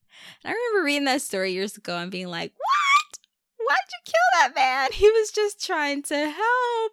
And 0.45 0.53
I 0.53 0.55
remember 0.55 0.85
reading 0.85 1.05
that 1.05 1.23
story 1.23 1.53
years 1.53 1.77
ago 1.77 1.97
and 1.97 2.11
being 2.11 2.29
like, 2.29 2.53
what? 2.57 3.19
Why'd 3.67 3.79
you 3.91 3.99
kill 4.13 4.41
that 4.41 4.55
man? 4.55 4.91
He 4.93 5.11
was 5.11 5.31
just 5.31 5.65
trying 5.65 6.03
to 6.05 6.17
help. 6.17 6.93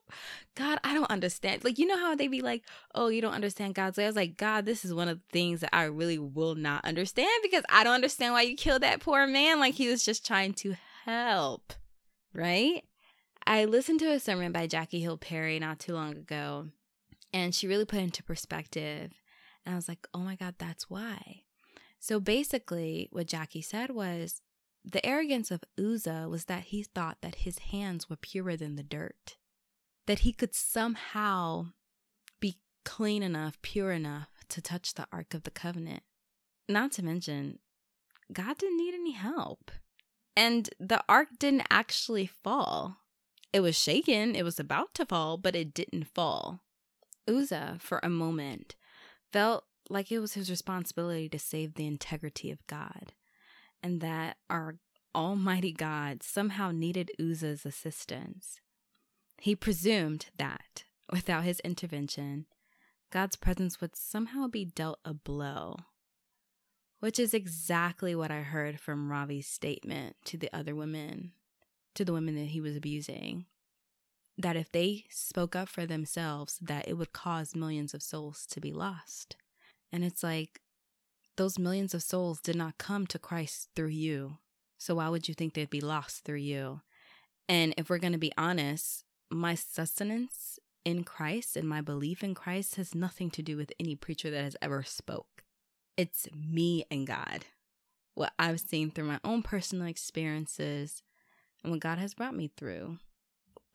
God, 0.55 0.79
I 0.83 0.93
don't 0.93 1.11
understand. 1.11 1.63
Like, 1.63 1.77
you 1.77 1.85
know 1.85 1.97
how 1.97 2.15
they 2.15 2.27
be 2.27 2.41
like, 2.41 2.63
oh, 2.93 3.07
you 3.09 3.21
don't 3.21 3.33
understand 3.33 3.75
God's 3.75 3.97
way? 3.97 4.05
I 4.05 4.07
was 4.07 4.15
like, 4.15 4.37
God, 4.37 4.65
this 4.65 4.85
is 4.85 4.93
one 4.93 5.09
of 5.09 5.17
the 5.19 5.31
things 5.31 5.61
that 5.61 5.75
I 5.75 5.83
really 5.83 6.17
will 6.17 6.55
not 6.55 6.85
understand 6.85 7.29
because 7.43 7.63
I 7.69 7.83
don't 7.83 7.93
understand 7.93 8.33
why 8.33 8.43
you 8.43 8.55
killed 8.55 8.81
that 8.81 9.01
poor 9.01 9.27
man. 9.27 9.59
Like, 9.59 9.75
he 9.75 9.89
was 9.89 10.03
just 10.03 10.25
trying 10.25 10.53
to 10.55 10.75
help, 11.05 11.73
right? 12.33 12.83
I 13.45 13.65
listened 13.65 13.99
to 13.99 14.11
a 14.11 14.19
sermon 14.19 14.51
by 14.51 14.67
Jackie 14.67 15.01
Hill 15.01 15.17
Perry 15.17 15.59
not 15.59 15.79
too 15.79 15.93
long 15.93 16.11
ago, 16.11 16.67
and 17.33 17.53
she 17.53 17.67
really 17.67 17.85
put 17.85 17.99
into 17.99 18.23
perspective. 18.23 19.11
And 19.65 19.74
I 19.74 19.75
was 19.75 19.88
like, 19.88 20.07
oh 20.13 20.19
my 20.19 20.36
God, 20.36 20.55
that's 20.57 20.89
why. 20.89 21.41
So 22.00 22.19
basically, 22.19 23.10
what 23.12 23.27
Jackie 23.27 23.62
said 23.62 23.91
was 23.91 24.41
the 24.84 25.03
arrogance 25.05 25.50
of 25.50 25.63
Uzzah 25.79 26.27
was 26.29 26.45
that 26.45 26.65
he 26.65 26.84
thought 26.84 27.17
that 27.22 27.36
his 27.36 27.60
hands 27.60 28.10
were 28.10 28.15
purer 28.15 28.55
than 28.55 28.75
the 28.75 28.84
dirt, 28.84 29.38
that 30.05 30.19
he 30.19 30.31
could 30.31 30.53
somehow 30.53 31.67
be 32.39 32.60
clean 32.84 33.24
enough, 33.24 33.60
pure 33.63 33.91
enough 33.91 34.29
to 34.50 34.62
touch 34.62 34.93
the 34.93 35.07
Ark 35.12 35.34
of 35.34 35.43
the 35.43 35.51
Covenant. 35.51 36.03
Not 36.69 36.91
to 36.93 37.03
mention, 37.03 37.60
God 38.31 38.57
didn't 38.57 38.77
need 38.77 38.93
any 38.93 39.12
help. 39.12 39.72
And 40.36 40.69
the 40.79 41.01
ark 41.07 41.29
didn't 41.39 41.67
actually 41.69 42.27
fall. 42.27 42.98
It 43.53 43.62
was 43.62 43.77
shaken, 43.77 44.36
it 44.36 44.43
was 44.43 44.60
about 44.60 44.93
to 44.95 45.05
fall, 45.05 45.38
but 45.38 45.55
it 45.55 45.74
didn't 45.74 46.13
fall. 46.13 46.60
Uzzah, 47.27 47.77
for 47.79 48.00
a 48.03 48.10
moment, 48.10 48.75
felt 49.35 49.65
like 49.89 50.13
it 50.13 50.19
was 50.19 50.35
his 50.35 50.49
responsibility 50.49 51.27
to 51.27 51.37
save 51.37 51.73
the 51.73 51.85
integrity 51.85 52.51
of 52.51 52.65
God, 52.67 53.11
and 53.83 53.99
that 53.99 54.37
our 54.49 54.77
Almighty 55.13 55.73
God 55.73 56.23
somehow 56.23 56.71
needed 56.71 57.11
Uzzah's 57.19 57.65
assistance. 57.65 58.61
He 59.37 59.53
presumed 59.53 60.27
that, 60.37 60.85
without 61.11 61.43
his 61.43 61.59
intervention, 61.59 62.45
God's 63.11 63.35
presence 63.35 63.81
would 63.81 63.97
somehow 63.97 64.47
be 64.47 64.63
dealt 64.63 64.99
a 65.03 65.13
blow, 65.13 65.75
which 67.01 67.19
is 67.19 67.33
exactly 67.33 68.15
what 68.15 68.31
I 68.31 68.39
heard 68.39 68.79
from 68.79 69.11
Ravi's 69.11 69.47
statement 69.47 70.15
to 70.25 70.37
the 70.37 70.49
other 70.55 70.73
women 70.73 71.33
to 71.95 72.05
the 72.05 72.13
women 72.13 72.35
that 72.35 72.47
he 72.47 72.61
was 72.61 72.77
abusing 72.77 73.47
that 74.37 74.55
if 74.55 74.71
they 74.71 75.05
spoke 75.09 75.55
up 75.55 75.69
for 75.69 75.85
themselves 75.85 76.57
that 76.61 76.87
it 76.87 76.93
would 76.93 77.13
cause 77.13 77.55
millions 77.55 77.93
of 77.93 78.03
souls 78.03 78.45
to 78.47 78.59
be 78.59 78.71
lost. 78.71 79.37
And 79.91 80.03
it's 80.03 80.23
like 80.23 80.59
those 81.37 81.59
millions 81.59 81.93
of 81.93 82.03
souls 82.03 82.41
did 82.41 82.55
not 82.55 82.77
come 82.77 83.07
to 83.07 83.19
Christ 83.19 83.69
through 83.75 83.89
you. 83.89 84.37
So 84.77 84.95
why 84.95 85.09
would 85.09 85.27
you 85.27 85.33
think 85.33 85.53
they'd 85.53 85.69
be 85.69 85.81
lost 85.81 86.23
through 86.25 86.37
you? 86.37 86.81
And 87.47 87.73
if 87.77 87.89
we're 87.89 87.97
going 87.97 88.13
to 88.13 88.19
be 88.19 88.33
honest 88.37 89.05
my 89.29 89.55
sustenance 89.55 90.59
in 90.83 91.03
Christ 91.03 91.57
and 91.57 91.67
my 91.67 91.81
belief 91.81 92.23
in 92.23 92.35
Christ 92.35 92.75
has 92.75 92.93
nothing 92.93 93.29
to 93.31 93.41
do 93.41 93.57
with 93.57 93.73
any 93.79 93.95
preacher 93.95 94.29
that 94.29 94.43
has 94.43 94.55
ever 94.61 94.83
spoke. 94.83 95.43
It's 95.97 96.27
me 96.33 96.85
and 96.91 97.07
God. 97.07 97.45
What 98.13 98.33
I've 98.37 98.59
seen 98.59 98.91
through 98.91 99.05
my 99.05 99.19
own 99.23 99.41
personal 99.41 99.87
experiences 99.87 101.01
and 101.63 101.71
what 101.71 101.81
God 101.81 101.97
has 101.97 102.13
brought 102.13 102.35
me 102.35 102.51
through. 102.55 102.99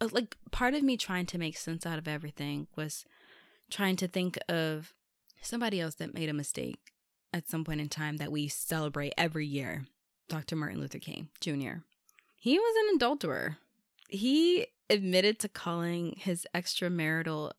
Uh, 0.01 0.09
like 0.13 0.37
part 0.51 0.75
of 0.75 0.83
me 0.83 0.97
trying 0.97 1.27
to 1.27 1.39
make 1.39 1.57
sense 1.57 1.85
out 1.85 1.99
of 1.99 2.09
everything 2.09 2.67
was 2.77 3.05
trying 3.71 3.97
to 3.97 4.09
think 4.09 4.39
of 4.49 4.95
somebody 5.43 5.81
else 5.81 5.95
that 5.97 6.15
made 6.15 6.29
a 6.29 6.35
mistake 6.35 6.93
at 7.33 7.49
some 7.49 7.65
point 7.65 7.81
in 7.81 7.89
time 7.89 8.17
that 8.17 8.33
we 8.33 8.49
celebrate 8.49 9.13
every 9.17 9.47
year 9.47 9.87
Dr. 10.29 10.57
Martin 10.57 10.81
Luther 10.81 10.99
King 10.99 11.29
Jr. 11.41 11.83
He 12.37 12.59
was 12.59 12.75
an 12.89 12.97
adulterer. 12.97 13.59
He 14.09 14.69
admitted 14.89 15.39
to 15.41 15.49
calling 15.49 16.15
his 16.17 16.47
extramarital 16.55 17.53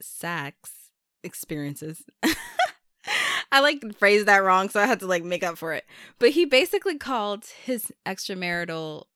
sex 0.00 0.90
experiences. 1.22 2.04
I 3.52 3.60
like 3.60 3.98
phrased 3.98 4.26
that 4.26 4.44
wrong, 4.44 4.68
so 4.68 4.80
I 4.80 4.86
had 4.86 5.00
to 5.00 5.06
like 5.06 5.24
make 5.24 5.42
up 5.42 5.58
for 5.58 5.74
it. 5.74 5.84
But 6.18 6.30
he 6.30 6.44
basically 6.44 6.96
called 6.96 7.46
his 7.64 7.92
extramarital 8.06 9.06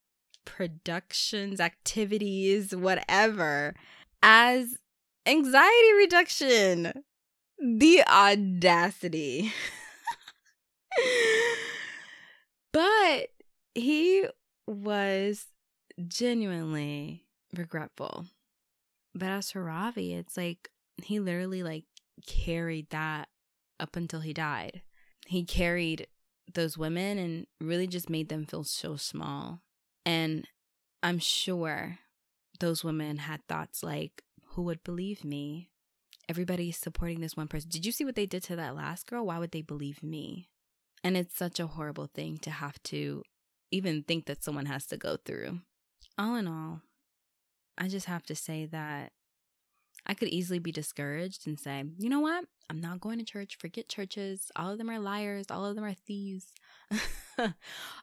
productions, 0.45 1.61
activities, 1.61 2.75
whatever, 2.75 3.75
as 4.23 4.79
anxiety 5.27 5.93
reduction. 5.97 7.05
The 7.59 8.03
audacity. 8.09 9.53
but 12.73 13.29
he 13.75 14.27
was 14.67 15.47
genuinely 16.09 17.25
regretful. 17.57 18.27
But 19.15 19.29
as 19.29 19.53
for 19.53 19.63
Ravi, 19.63 20.15
it's 20.15 20.37
like 20.37 20.69
he 21.03 21.21
literally 21.21 21.63
like 21.63 21.85
carried 22.27 22.91
that 22.91 23.29
up 23.79 23.97
until 23.97 24.21
he 24.21 24.33
died. 24.33 24.83
He 25.27 25.45
carried 25.45 26.09
those 26.53 26.77
women 26.77 27.19
and 27.19 27.47
really 27.61 27.87
just 27.87 28.11
made 28.11 28.29
them 28.29 28.45
feel 28.45 28.65
so 28.65 28.97
small. 28.97 29.61
And 30.05 30.47
I'm 31.03 31.19
sure 31.19 31.99
those 32.61 32.85
women 32.85 33.19
had 33.19 33.47
thoughts 33.47 33.83
like, 33.83 34.23
who 34.49 34.63
would 34.63 34.85
believe 34.85 35.25
me? 35.25 35.71
Everybody's 36.29 36.79
supporting 36.79 37.21
this 37.21 37.37
one 37.37 37.49
person. 37.49 37.69
Did 37.71 37.85
you 37.85 37.93
see 37.93 38.05
what 38.05 38.15
they 38.15 38.27
did 38.27 38.43
to 38.45 38.57
that 38.57 38.77
last 38.77 39.07
girl? 39.07 39.27
Why 39.27 39.39
would 39.39 39.51
they 39.51 39.63
believe 39.63 40.03
me? 40.03 40.49
And 41.03 41.17
it's 41.17 41.37
such 41.37 41.61
a 41.61 41.67
horrible 41.67 42.07
thing 42.07 42.39
to 42.39 42.51
have 42.51 42.83
to 42.85 43.23
even 43.71 44.03
think 44.03 44.27
that 44.27 44.43
someone 44.43 44.67
has 44.67 44.87
to 44.87 44.97
go 44.97 45.17
through. 45.17 45.61
All 46.17 46.37
in 46.37 46.47
all, 46.47 46.81
I 47.77 47.89
just 47.89 48.07
have 48.07 48.23
to 48.27 48.35
say 48.35 48.67
that 48.67 49.13
I 50.07 50.15
could 50.15 50.29
easily 50.29 50.59
be 50.59 50.73
discouraged 50.73 51.47
and 51.47 51.59
say, 51.59 51.85
you 51.99 52.09
know 52.09 52.21
what? 52.21 52.45
I'm 52.71 52.81
not 52.81 53.01
going 53.01 53.19
to 53.19 53.25
church. 53.25 53.57
Forget 53.59 53.89
churches. 53.89 54.51
All 54.57 54.71
of 54.71 54.79
them 54.79 54.91
are 54.91 54.99
liars. 54.99 55.47
All 55.51 55.65
of 55.65 55.75
them 55.75 55.85
are 55.85 55.95
thieves. 55.95 56.53
all 57.39 57.51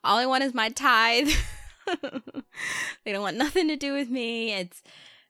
I 0.03 0.25
want 0.25 0.43
is 0.43 0.53
my 0.53 0.69
tithe. 0.69 1.29
they 3.05 3.11
don't 3.11 3.21
want 3.21 3.37
nothing 3.37 3.67
to 3.67 3.75
do 3.75 3.93
with 3.93 4.09
me. 4.09 4.53
It's 4.53 4.81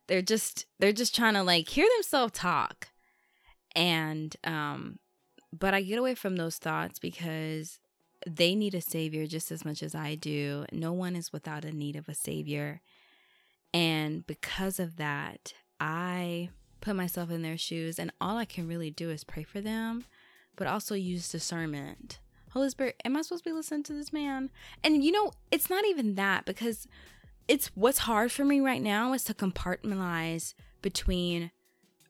they're 0.08 0.22
just 0.22 0.66
they're 0.78 0.92
just 0.92 1.14
trying 1.14 1.34
to 1.34 1.42
like 1.42 1.68
hear 1.68 1.86
themselves 1.96 2.32
talk. 2.32 2.88
And 3.74 4.36
um 4.44 4.98
but 5.52 5.74
I 5.74 5.82
get 5.82 5.98
away 5.98 6.14
from 6.14 6.36
those 6.36 6.56
thoughts 6.56 6.98
because 6.98 7.78
they 8.26 8.54
need 8.54 8.74
a 8.74 8.80
savior 8.80 9.26
just 9.26 9.50
as 9.50 9.64
much 9.64 9.82
as 9.82 9.94
I 9.94 10.14
do. 10.14 10.64
No 10.72 10.92
one 10.92 11.16
is 11.16 11.32
without 11.32 11.64
a 11.64 11.72
need 11.72 11.96
of 11.96 12.08
a 12.08 12.14
savior. 12.14 12.80
And 13.74 14.26
because 14.26 14.78
of 14.78 14.96
that, 14.96 15.54
I 15.80 16.50
put 16.80 16.96
myself 16.96 17.30
in 17.30 17.42
their 17.42 17.58
shoes 17.58 17.98
and 17.98 18.12
all 18.20 18.36
I 18.36 18.44
can 18.44 18.68
really 18.68 18.90
do 18.90 19.10
is 19.10 19.24
pray 19.24 19.42
for 19.42 19.60
them, 19.60 20.04
but 20.56 20.66
also 20.66 20.94
use 20.94 21.30
discernment. 21.30 22.18
Holy 22.52 22.68
Spirit, 22.68 23.00
am 23.04 23.16
I 23.16 23.22
supposed 23.22 23.44
to 23.44 23.50
be 23.50 23.54
listening 23.54 23.82
to 23.84 23.92
this 23.94 24.12
man? 24.12 24.50
And 24.84 25.02
you 25.02 25.10
know, 25.10 25.32
it's 25.50 25.70
not 25.70 25.86
even 25.86 26.14
that 26.16 26.44
because 26.44 26.86
it's 27.48 27.68
what's 27.74 27.98
hard 27.98 28.30
for 28.30 28.44
me 28.44 28.60
right 28.60 28.82
now 28.82 29.12
is 29.14 29.24
to 29.24 29.34
compartmentalize 29.34 30.54
between 30.82 31.50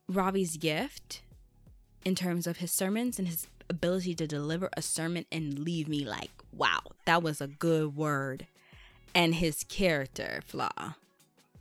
Ravi's 0.08 0.56
gift 0.56 1.22
in 2.04 2.14
terms 2.14 2.46
of 2.46 2.58
his 2.58 2.72
sermons 2.72 3.18
and 3.18 3.28
his 3.28 3.46
ability 3.70 4.14
to 4.16 4.26
deliver 4.26 4.68
a 4.76 4.82
sermon 4.82 5.24
and 5.30 5.60
leave 5.60 5.88
me 5.88 6.04
like, 6.04 6.30
wow, 6.52 6.80
that 7.04 7.22
was 7.22 7.40
a 7.40 7.46
good 7.46 7.96
word, 7.96 8.46
and 9.14 9.36
his 9.36 9.64
character 9.64 10.42
flaw. 10.44 10.94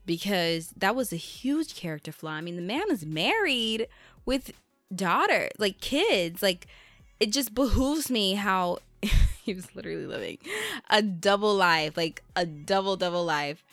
Because 0.05 0.73
that 0.75 0.95
was 0.95 1.13
a 1.13 1.17
huge 1.17 1.75
character 1.75 2.11
flaw. 2.11 2.31
I 2.31 2.41
mean, 2.41 2.55
the 2.55 2.61
man 2.63 2.89
is 2.89 3.05
married 3.05 3.87
with 4.25 4.51
daughter, 4.93 5.49
like 5.59 5.79
kids. 5.79 6.41
Like, 6.41 6.65
it 7.21 7.31
just 7.31 7.53
behooves 7.53 8.09
me 8.09 8.33
how 8.33 8.79
he 9.43 9.53
was 9.53 9.75
literally 9.75 10.07
living 10.07 10.39
a 10.89 11.03
double 11.03 11.55
life, 11.55 11.95
like 11.95 12.23
a 12.35 12.45
double 12.45 12.97
double 12.97 13.23
life. 13.23 13.63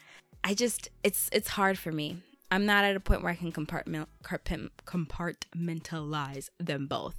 I 0.44 0.54
just 0.54 0.90
it's 1.02 1.28
it's 1.32 1.48
hard 1.48 1.78
for 1.78 1.90
me. 1.90 2.18
I'm 2.50 2.66
not 2.66 2.84
at 2.84 2.94
a 2.94 3.00
point 3.00 3.22
where 3.22 3.32
I 3.32 3.36
can 3.36 3.50
compartment, 3.50 4.08
compartmentalize 4.22 6.50
them 6.58 6.86
both. 6.86 7.16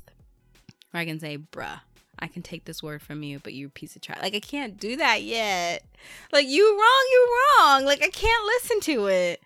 Where 0.92 1.02
I 1.02 1.06
can 1.06 1.20
say, 1.20 1.38
bruh, 1.38 1.82
I 2.18 2.28
can 2.28 2.42
take 2.42 2.66
this 2.66 2.82
word 2.82 3.02
from 3.02 3.22
you, 3.22 3.40
but 3.40 3.54
you 3.54 3.70
piece 3.70 3.96
of 3.96 4.02
trash. 4.02 4.22
Like 4.22 4.36
I 4.36 4.40
can't 4.40 4.80
do 4.80 4.96
that 4.98 5.24
yet. 5.24 5.84
Like 6.32 6.48
you 6.48 6.70
wrong, 6.70 7.08
you 7.12 7.38
wrong. 7.60 7.86
Like 7.86 8.04
I 8.04 8.10
can't 8.10 8.46
listen 8.46 8.80
to 8.82 9.08
it. 9.08 9.42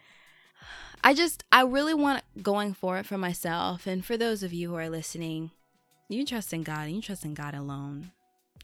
I 1.01 1.13
just 1.13 1.45
I 1.49 1.63
really 1.63 1.93
want 1.93 2.23
going 2.41 2.73
for 2.73 2.97
it 2.97 3.05
for 3.05 3.17
myself 3.17 3.87
and 3.87 4.03
for 4.03 4.17
those 4.17 4.43
of 4.43 4.51
you 4.51 4.69
who 4.69 4.75
are 4.75 4.89
listening. 4.89 5.51
You 6.09 6.25
trust 6.25 6.53
in 6.53 6.63
God 6.63 6.87
and 6.87 6.95
you 6.95 7.01
trust 7.01 7.25
in 7.25 7.33
God 7.33 7.55
alone. 7.55 8.11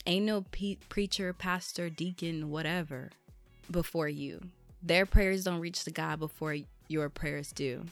Ain't 0.06 0.26
no 0.26 0.44
pe- 0.50 0.76
preacher, 0.88 1.32
pastor, 1.32 1.88
deacon, 1.88 2.50
whatever 2.50 3.10
before 3.70 4.08
you. 4.08 4.40
Their 4.82 5.06
prayers 5.06 5.44
don't 5.44 5.60
reach 5.60 5.84
to 5.84 5.90
God 5.90 6.18
before 6.20 6.56
your 6.88 7.08
prayers 7.08 7.52
do. 7.52 7.84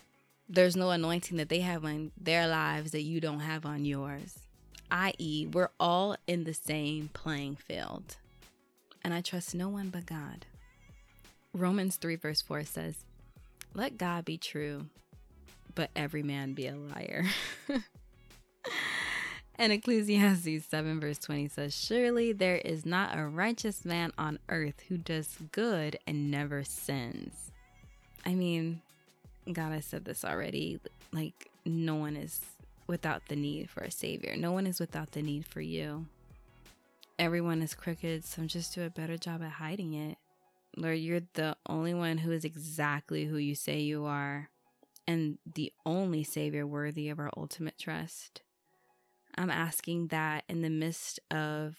There's 0.49 0.77
no 0.77 0.91
anointing 0.91 1.37
that 1.39 1.49
they 1.49 1.61
have 1.61 1.85
on 1.85 2.13
their 2.19 2.47
lives 2.47 2.93
that 2.93 3.03
you 3.03 3.21
don't 3.21 3.41
have 3.41 3.67
on 3.67 3.85
yours. 3.85 4.39
I.e., 4.91 5.47
we're 5.53 5.71
all 5.79 6.17
in 6.27 6.45
the 6.45 6.55
same 6.55 7.11
playing 7.13 7.57
field. 7.57 8.17
And 9.03 9.13
I 9.13 9.21
trust 9.21 9.55
no 9.55 9.69
one 9.69 9.91
but 9.91 10.07
God. 10.07 10.47
Romans 11.53 11.97
3, 11.97 12.17
verse 12.17 12.41
4 12.41 12.65
says, 12.65 12.97
Let 13.75 13.99
God 13.99 14.25
be 14.25 14.39
true, 14.39 14.87
but 15.75 15.91
every 15.95 16.23
man 16.23 16.55
be 16.55 16.67
a 16.67 16.77
liar. 16.77 17.25
and 19.59 19.73
Ecclesiastes 19.73 20.67
7, 20.69 21.01
verse 21.01 21.19
20 21.19 21.49
says, 21.49 21.75
Surely 21.75 22.33
there 22.33 22.57
is 22.57 22.87
not 22.87 23.19
a 23.19 23.27
righteous 23.27 23.85
man 23.85 24.13
on 24.17 24.39
earth 24.49 24.85
who 24.89 24.97
does 24.97 25.37
good 25.51 25.99
and 26.07 26.31
never 26.31 26.63
sins. 26.63 27.51
I 28.25 28.35
mean, 28.35 28.83
God, 29.53 29.73
I 29.73 29.81
said 29.81 30.05
this 30.05 30.25
already. 30.25 30.79
Like, 31.13 31.51
no 31.65 31.97
one 31.97 32.17
is 32.17 32.41
without 32.87 33.27
the 33.29 33.37
need 33.37 33.69
for 33.69 33.83
a 33.83 33.91
savior. 33.91 34.37
No 34.37 34.53
one 34.53 34.67
is 34.67 34.79
without 34.79 35.13
the 35.13 35.23
need 35.23 35.45
for 35.45 35.61
you. 35.61 36.07
Everyone 37.19 37.61
is 37.61 37.75
crooked, 37.75 38.25
so 38.25 38.45
just 38.45 38.75
do 38.75 38.85
a 38.85 38.91
better 38.91 39.17
job 39.17 39.43
at 39.43 39.53
hiding 39.53 39.95
it. 39.95 40.19
Lord, 40.77 40.99
you're 40.99 41.23
the 41.35 41.57
only 41.67 41.95
one 41.95 42.19
who 42.19 42.31
is 42.31 42.45
exactly 42.45 43.25
who 43.25 43.39
you 43.39 43.57
say 43.57 43.81
you 43.81 44.05
are, 44.05 44.51
and 45.07 45.39
the 45.53 45.73
only 45.85 46.23
savior 46.23 46.65
worthy 46.65 47.09
of 47.09 47.19
our 47.19 47.31
ultimate 47.37 47.77
trust. 47.77 48.43
I'm 49.39 49.51
asking 49.51 50.09
that 50.09 50.45
in 50.49 50.63
the 50.63 50.71
midst 50.71 51.21
of 51.31 51.77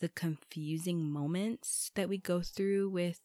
the 0.00 0.08
confusing 0.08 1.10
moments 1.10 1.90
that 1.96 2.08
we 2.08 2.18
go 2.18 2.40
through 2.40 2.90
with 2.90 3.20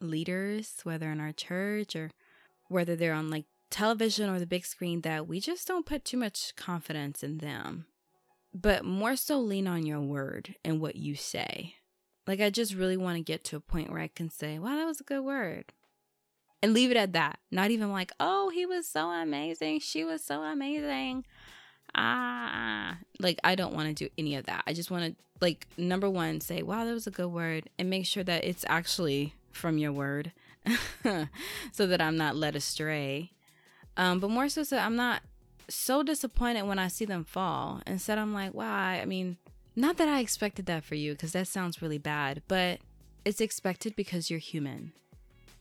leaders, 0.00 0.76
whether 0.84 1.10
in 1.10 1.20
our 1.20 1.32
church 1.32 1.96
or 1.96 2.10
whether 2.68 2.94
they're 2.94 3.12
on 3.12 3.30
like 3.30 3.46
television 3.70 4.30
or 4.30 4.38
the 4.38 4.46
big 4.46 4.64
screen, 4.64 5.00
that 5.00 5.26
we 5.26 5.40
just 5.40 5.66
don't 5.66 5.86
put 5.86 6.04
too 6.04 6.16
much 6.16 6.54
confidence 6.56 7.22
in 7.22 7.38
them, 7.38 7.86
but 8.54 8.84
more 8.84 9.16
so 9.16 9.40
lean 9.40 9.66
on 9.66 9.84
your 9.84 10.00
word 10.00 10.54
and 10.64 10.80
what 10.80 10.96
you 10.96 11.16
say. 11.16 11.74
Like, 12.26 12.40
I 12.40 12.50
just 12.50 12.74
really 12.74 12.96
want 12.96 13.16
to 13.16 13.22
get 13.22 13.44
to 13.44 13.56
a 13.56 13.60
point 13.60 13.90
where 13.90 14.00
I 14.00 14.08
can 14.08 14.30
say, 14.30 14.58
wow, 14.58 14.76
that 14.76 14.86
was 14.86 15.00
a 15.00 15.04
good 15.04 15.22
word. 15.22 15.72
And 16.62 16.74
leave 16.74 16.90
it 16.90 16.96
at 16.96 17.12
that. 17.12 17.38
Not 17.50 17.70
even 17.70 17.92
like, 17.92 18.12
oh, 18.18 18.50
he 18.50 18.66
was 18.66 18.88
so 18.88 19.10
amazing. 19.10 19.80
She 19.80 20.04
was 20.04 20.24
so 20.24 20.42
amazing. 20.42 21.24
Ah, 21.96 22.98
like, 23.18 23.40
I 23.42 23.54
don't 23.54 23.74
want 23.74 23.88
to 23.88 24.04
do 24.04 24.10
any 24.18 24.36
of 24.36 24.46
that. 24.46 24.62
I 24.66 24.72
just 24.72 24.90
want 24.90 25.04
to, 25.04 25.24
like, 25.40 25.66
number 25.76 26.08
one, 26.08 26.40
say, 26.40 26.62
wow, 26.62 26.84
that 26.84 26.92
was 26.92 27.06
a 27.06 27.10
good 27.10 27.28
word. 27.28 27.68
And 27.78 27.90
make 27.90 28.06
sure 28.06 28.22
that 28.24 28.44
it's 28.44 28.64
actually 28.68 29.34
from 29.50 29.78
your 29.78 29.92
word 29.92 30.32
so 31.72 31.86
that 31.86 32.00
I'm 32.00 32.16
not 32.16 32.36
led 32.36 32.54
astray. 32.54 33.32
Um, 33.96 34.20
but 34.20 34.30
more 34.30 34.48
so, 34.48 34.62
so 34.62 34.76
I'm 34.76 34.96
not 34.96 35.22
so 35.68 36.02
disappointed 36.02 36.64
when 36.64 36.78
I 36.78 36.88
see 36.88 37.04
them 37.04 37.24
fall. 37.24 37.80
Instead, 37.86 38.18
I'm 38.18 38.34
like, 38.34 38.54
wow, 38.54 38.88
I 38.88 39.04
mean, 39.04 39.38
not 39.74 39.96
that 39.96 40.08
I 40.08 40.20
expected 40.20 40.66
that 40.66 40.84
for 40.84 40.94
you 40.94 41.12
because 41.12 41.32
that 41.32 41.48
sounds 41.48 41.82
really 41.82 41.98
bad, 41.98 42.42
but 42.48 42.80
it's 43.24 43.40
expected 43.40 43.96
because 43.96 44.30
you're 44.30 44.38
human 44.38 44.92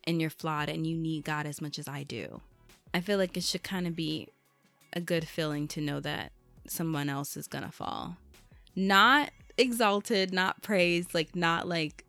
and 0.03 0.21
you're 0.21 0.29
flawed 0.29 0.69
and 0.69 0.85
you 0.85 0.95
need 0.95 1.25
God 1.25 1.45
as 1.45 1.61
much 1.61 1.79
as 1.79 1.87
I 1.87 2.03
do. 2.03 2.41
I 2.93 3.01
feel 3.01 3.17
like 3.17 3.35
it 3.35 3.43
should 3.43 3.63
kind 3.63 3.87
of 3.87 3.95
be 3.95 4.29
a 4.95 5.01
good 5.01 5.27
feeling 5.27 5.67
to 5.69 5.81
know 5.81 5.99
that 5.99 6.31
someone 6.67 7.09
else 7.09 7.37
is 7.37 7.47
gonna 7.47 7.71
fall. 7.71 8.17
Not 8.75 9.31
exalted, 9.57 10.33
not 10.33 10.61
praised, 10.61 11.13
like, 11.13 11.35
not 11.35 11.67
like 11.67 12.05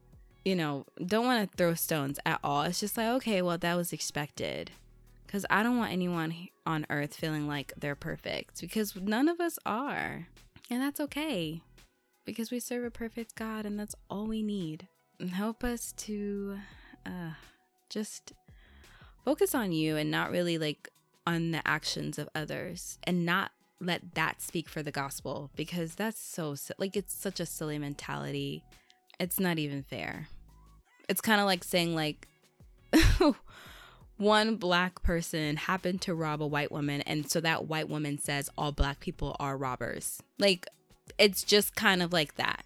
you 0.46 0.54
know, 0.54 0.86
don't 1.04 1.26
want 1.26 1.50
to 1.50 1.56
throw 1.56 1.74
stones 1.74 2.20
at 2.24 2.38
all. 2.44 2.62
It's 2.62 2.78
just 2.78 2.96
like, 2.96 3.08
okay, 3.08 3.42
well, 3.42 3.58
that 3.58 3.74
was 3.74 3.92
expected. 3.92 4.70
Because 5.26 5.44
I 5.50 5.64
don't 5.64 5.76
want 5.76 5.90
anyone 5.90 6.32
on 6.64 6.86
earth 6.88 7.16
feeling 7.16 7.48
like 7.48 7.72
they're 7.76 7.96
perfect 7.96 8.60
because 8.60 8.94
none 8.94 9.28
of 9.28 9.40
us 9.40 9.58
are. 9.66 10.28
And 10.70 10.80
that's 10.80 11.00
okay 11.00 11.62
because 12.24 12.52
we 12.52 12.60
serve 12.60 12.84
a 12.84 12.92
perfect 12.92 13.34
God 13.34 13.66
and 13.66 13.76
that's 13.76 13.96
all 14.08 14.28
we 14.28 14.40
need. 14.40 14.86
And 15.18 15.30
help 15.30 15.64
us 15.64 15.90
to 15.98 16.58
uh, 17.04 17.32
just 17.90 18.32
focus 19.24 19.52
on 19.52 19.72
you 19.72 19.96
and 19.96 20.12
not 20.12 20.30
really 20.30 20.58
like 20.58 20.88
on 21.26 21.50
the 21.50 21.66
actions 21.66 22.18
of 22.18 22.28
others 22.34 22.98
and 23.04 23.26
not 23.26 23.50
let 23.80 24.14
that 24.14 24.40
speak 24.40 24.68
for 24.68 24.82
the 24.82 24.92
gospel 24.92 25.50
because 25.54 25.94
that's 25.96 26.20
so 26.20 26.54
like 26.78 26.96
it's 26.96 27.14
such 27.14 27.40
a 27.40 27.46
silly 27.46 27.78
mentality. 27.78 28.62
It's 29.18 29.40
not 29.40 29.58
even 29.58 29.82
fair. 29.82 30.28
It's 31.08 31.20
kind 31.20 31.40
of 31.40 31.46
like 31.46 31.64
saying 31.64 31.94
like 31.94 32.26
one 34.16 34.56
black 34.56 35.02
person 35.02 35.56
happened 35.56 36.00
to 36.02 36.14
rob 36.14 36.42
a 36.42 36.46
white 36.46 36.72
woman 36.72 37.02
and 37.02 37.30
so 37.30 37.40
that 37.40 37.66
white 37.66 37.88
woman 37.88 38.18
says 38.18 38.48
all 38.56 38.72
black 38.72 39.00
people 39.00 39.36
are 39.38 39.56
robbers. 39.56 40.22
Like 40.38 40.66
it's 41.18 41.42
just 41.42 41.74
kind 41.76 42.02
of 42.02 42.12
like 42.12 42.36
that. 42.36 42.64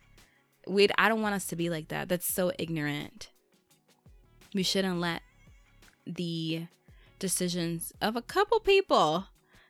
We 0.67 0.89
I 0.97 1.09
don't 1.09 1.23
want 1.23 1.35
us 1.35 1.47
to 1.47 1.57
be 1.57 1.71
like 1.71 1.89
that. 1.89 2.09
That's 2.09 2.33
so 2.33 2.53
ignorant. 2.59 3.31
We 4.55 4.63
shouldn't 4.63 5.01
let 5.01 5.23
the 6.07 6.67
decisions 7.21 7.93
of 8.01 8.17
a 8.17 8.23
couple 8.23 8.59
people 8.59 9.27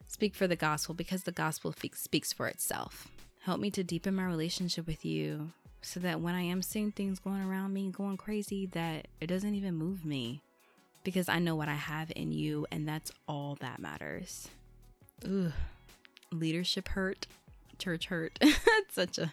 speak 0.06 0.34
for 0.34 0.46
the 0.46 0.56
gospel 0.56 0.94
because 0.94 1.24
the 1.24 1.32
gospel 1.32 1.74
speaks 1.94 2.32
for 2.32 2.48
itself. 2.48 3.08
Help 3.44 3.60
me 3.60 3.70
to 3.72 3.84
deepen 3.84 4.14
my 4.14 4.24
relationship 4.24 4.86
with 4.86 5.04
you 5.04 5.50
so 5.82 6.00
that 6.00 6.20
when 6.20 6.34
I 6.34 6.42
am 6.42 6.62
seeing 6.62 6.92
things 6.92 7.18
going 7.18 7.42
around 7.42 7.74
me 7.74 7.90
going 7.90 8.16
crazy 8.16 8.66
that 8.66 9.08
it 9.20 9.26
doesn't 9.26 9.54
even 9.54 9.74
move 9.74 10.04
me 10.04 10.42
because 11.04 11.28
I 11.28 11.38
know 11.38 11.56
what 11.56 11.68
I 11.68 11.74
have 11.74 12.12
in 12.14 12.32
you 12.32 12.66
and 12.70 12.88
that's 12.88 13.12
all 13.28 13.56
that 13.60 13.78
matters. 13.78 14.48
Ugh. 15.24 15.52
Leadership 16.32 16.88
hurt, 16.88 17.26
church 17.78 18.06
hurt. 18.06 18.38
it's 18.40 18.94
such 18.94 19.18
a 19.18 19.32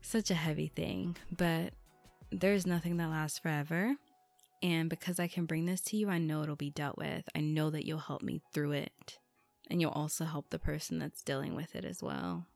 such 0.00 0.30
a 0.30 0.34
heavy 0.34 0.68
thing, 0.68 1.16
but 1.36 1.72
there's 2.30 2.66
nothing 2.66 2.96
that 2.96 3.10
lasts 3.10 3.38
forever. 3.38 3.96
And 4.62 4.88
because 4.88 5.18
I 5.18 5.26
can 5.26 5.46
bring 5.46 5.66
this 5.66 5.80
to 5.82 5.96
you, 5.96 6.08
I 6.08 6.18
know 6.18 6.42
it'll 6.42 6.56
be 6.56 6.70
dealt 6.70 6.96
with. 6.96 7.28
I 7.34 7.40
know 7.40 7.70
that 7.70 7.84
you'll 7.84 7.98
help 7.98 8.22
me 8.22 8.40
through 8.52 8.72
it. 8.72 9.18
And 9.68 9.80
you'll 9.80 9.90
also 9.90 10.24
help 10.24 10.50
the 10.50 10.58
person 10.58 10.98
that's 10.98 11.22
dealing 11.22 11.54
with 11.56 11.74
it 11.74 11.84
as 11.84 12.02
well. 12.02 12.46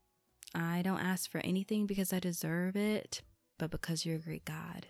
I 0.54 0.82
don't 0.82 1.00
ask 1.00 1.30
for 1.30 1.38
anything 1.38 1.86
because 1.86 2.12
I 2.12 2.18
deserve 2.18 2.76
it, 2.76 3.22
but 3.58 3.70
because 3.70 4.06
you're 4.06 4.16
a 4.16 4.20
great 4.20 4.44
God. 4.44 4.86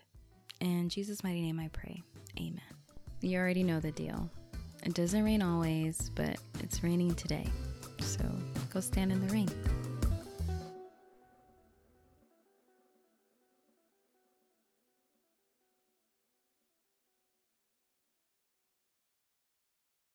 In 0.61 0.89
Jesus' 0.89 1.25
mighty 1.25 1.41
name 1.41 1.61
I 1.61 1.69
pray. 1.69 2.03
Amen. 2.39 2.61
You 3.21 3.39
already 3.39 3.63
know 3.63 3.81
the 3.81 3.93
deal. 3.93 4.31
It 4.85 4.95
doesn't 4.95 5.25
rain 5.25 5.43
always, 5.43 6.11
but 6.15 6.37
it's 6.61 6.83
raining 6.83 7.15
today. 7.15 7.47
So 8.01 8.25
go 8.73 8.81
stand 8.81 9.13
in 9.13 9.27
the 9.27 9.33
rain. 9.33 9.49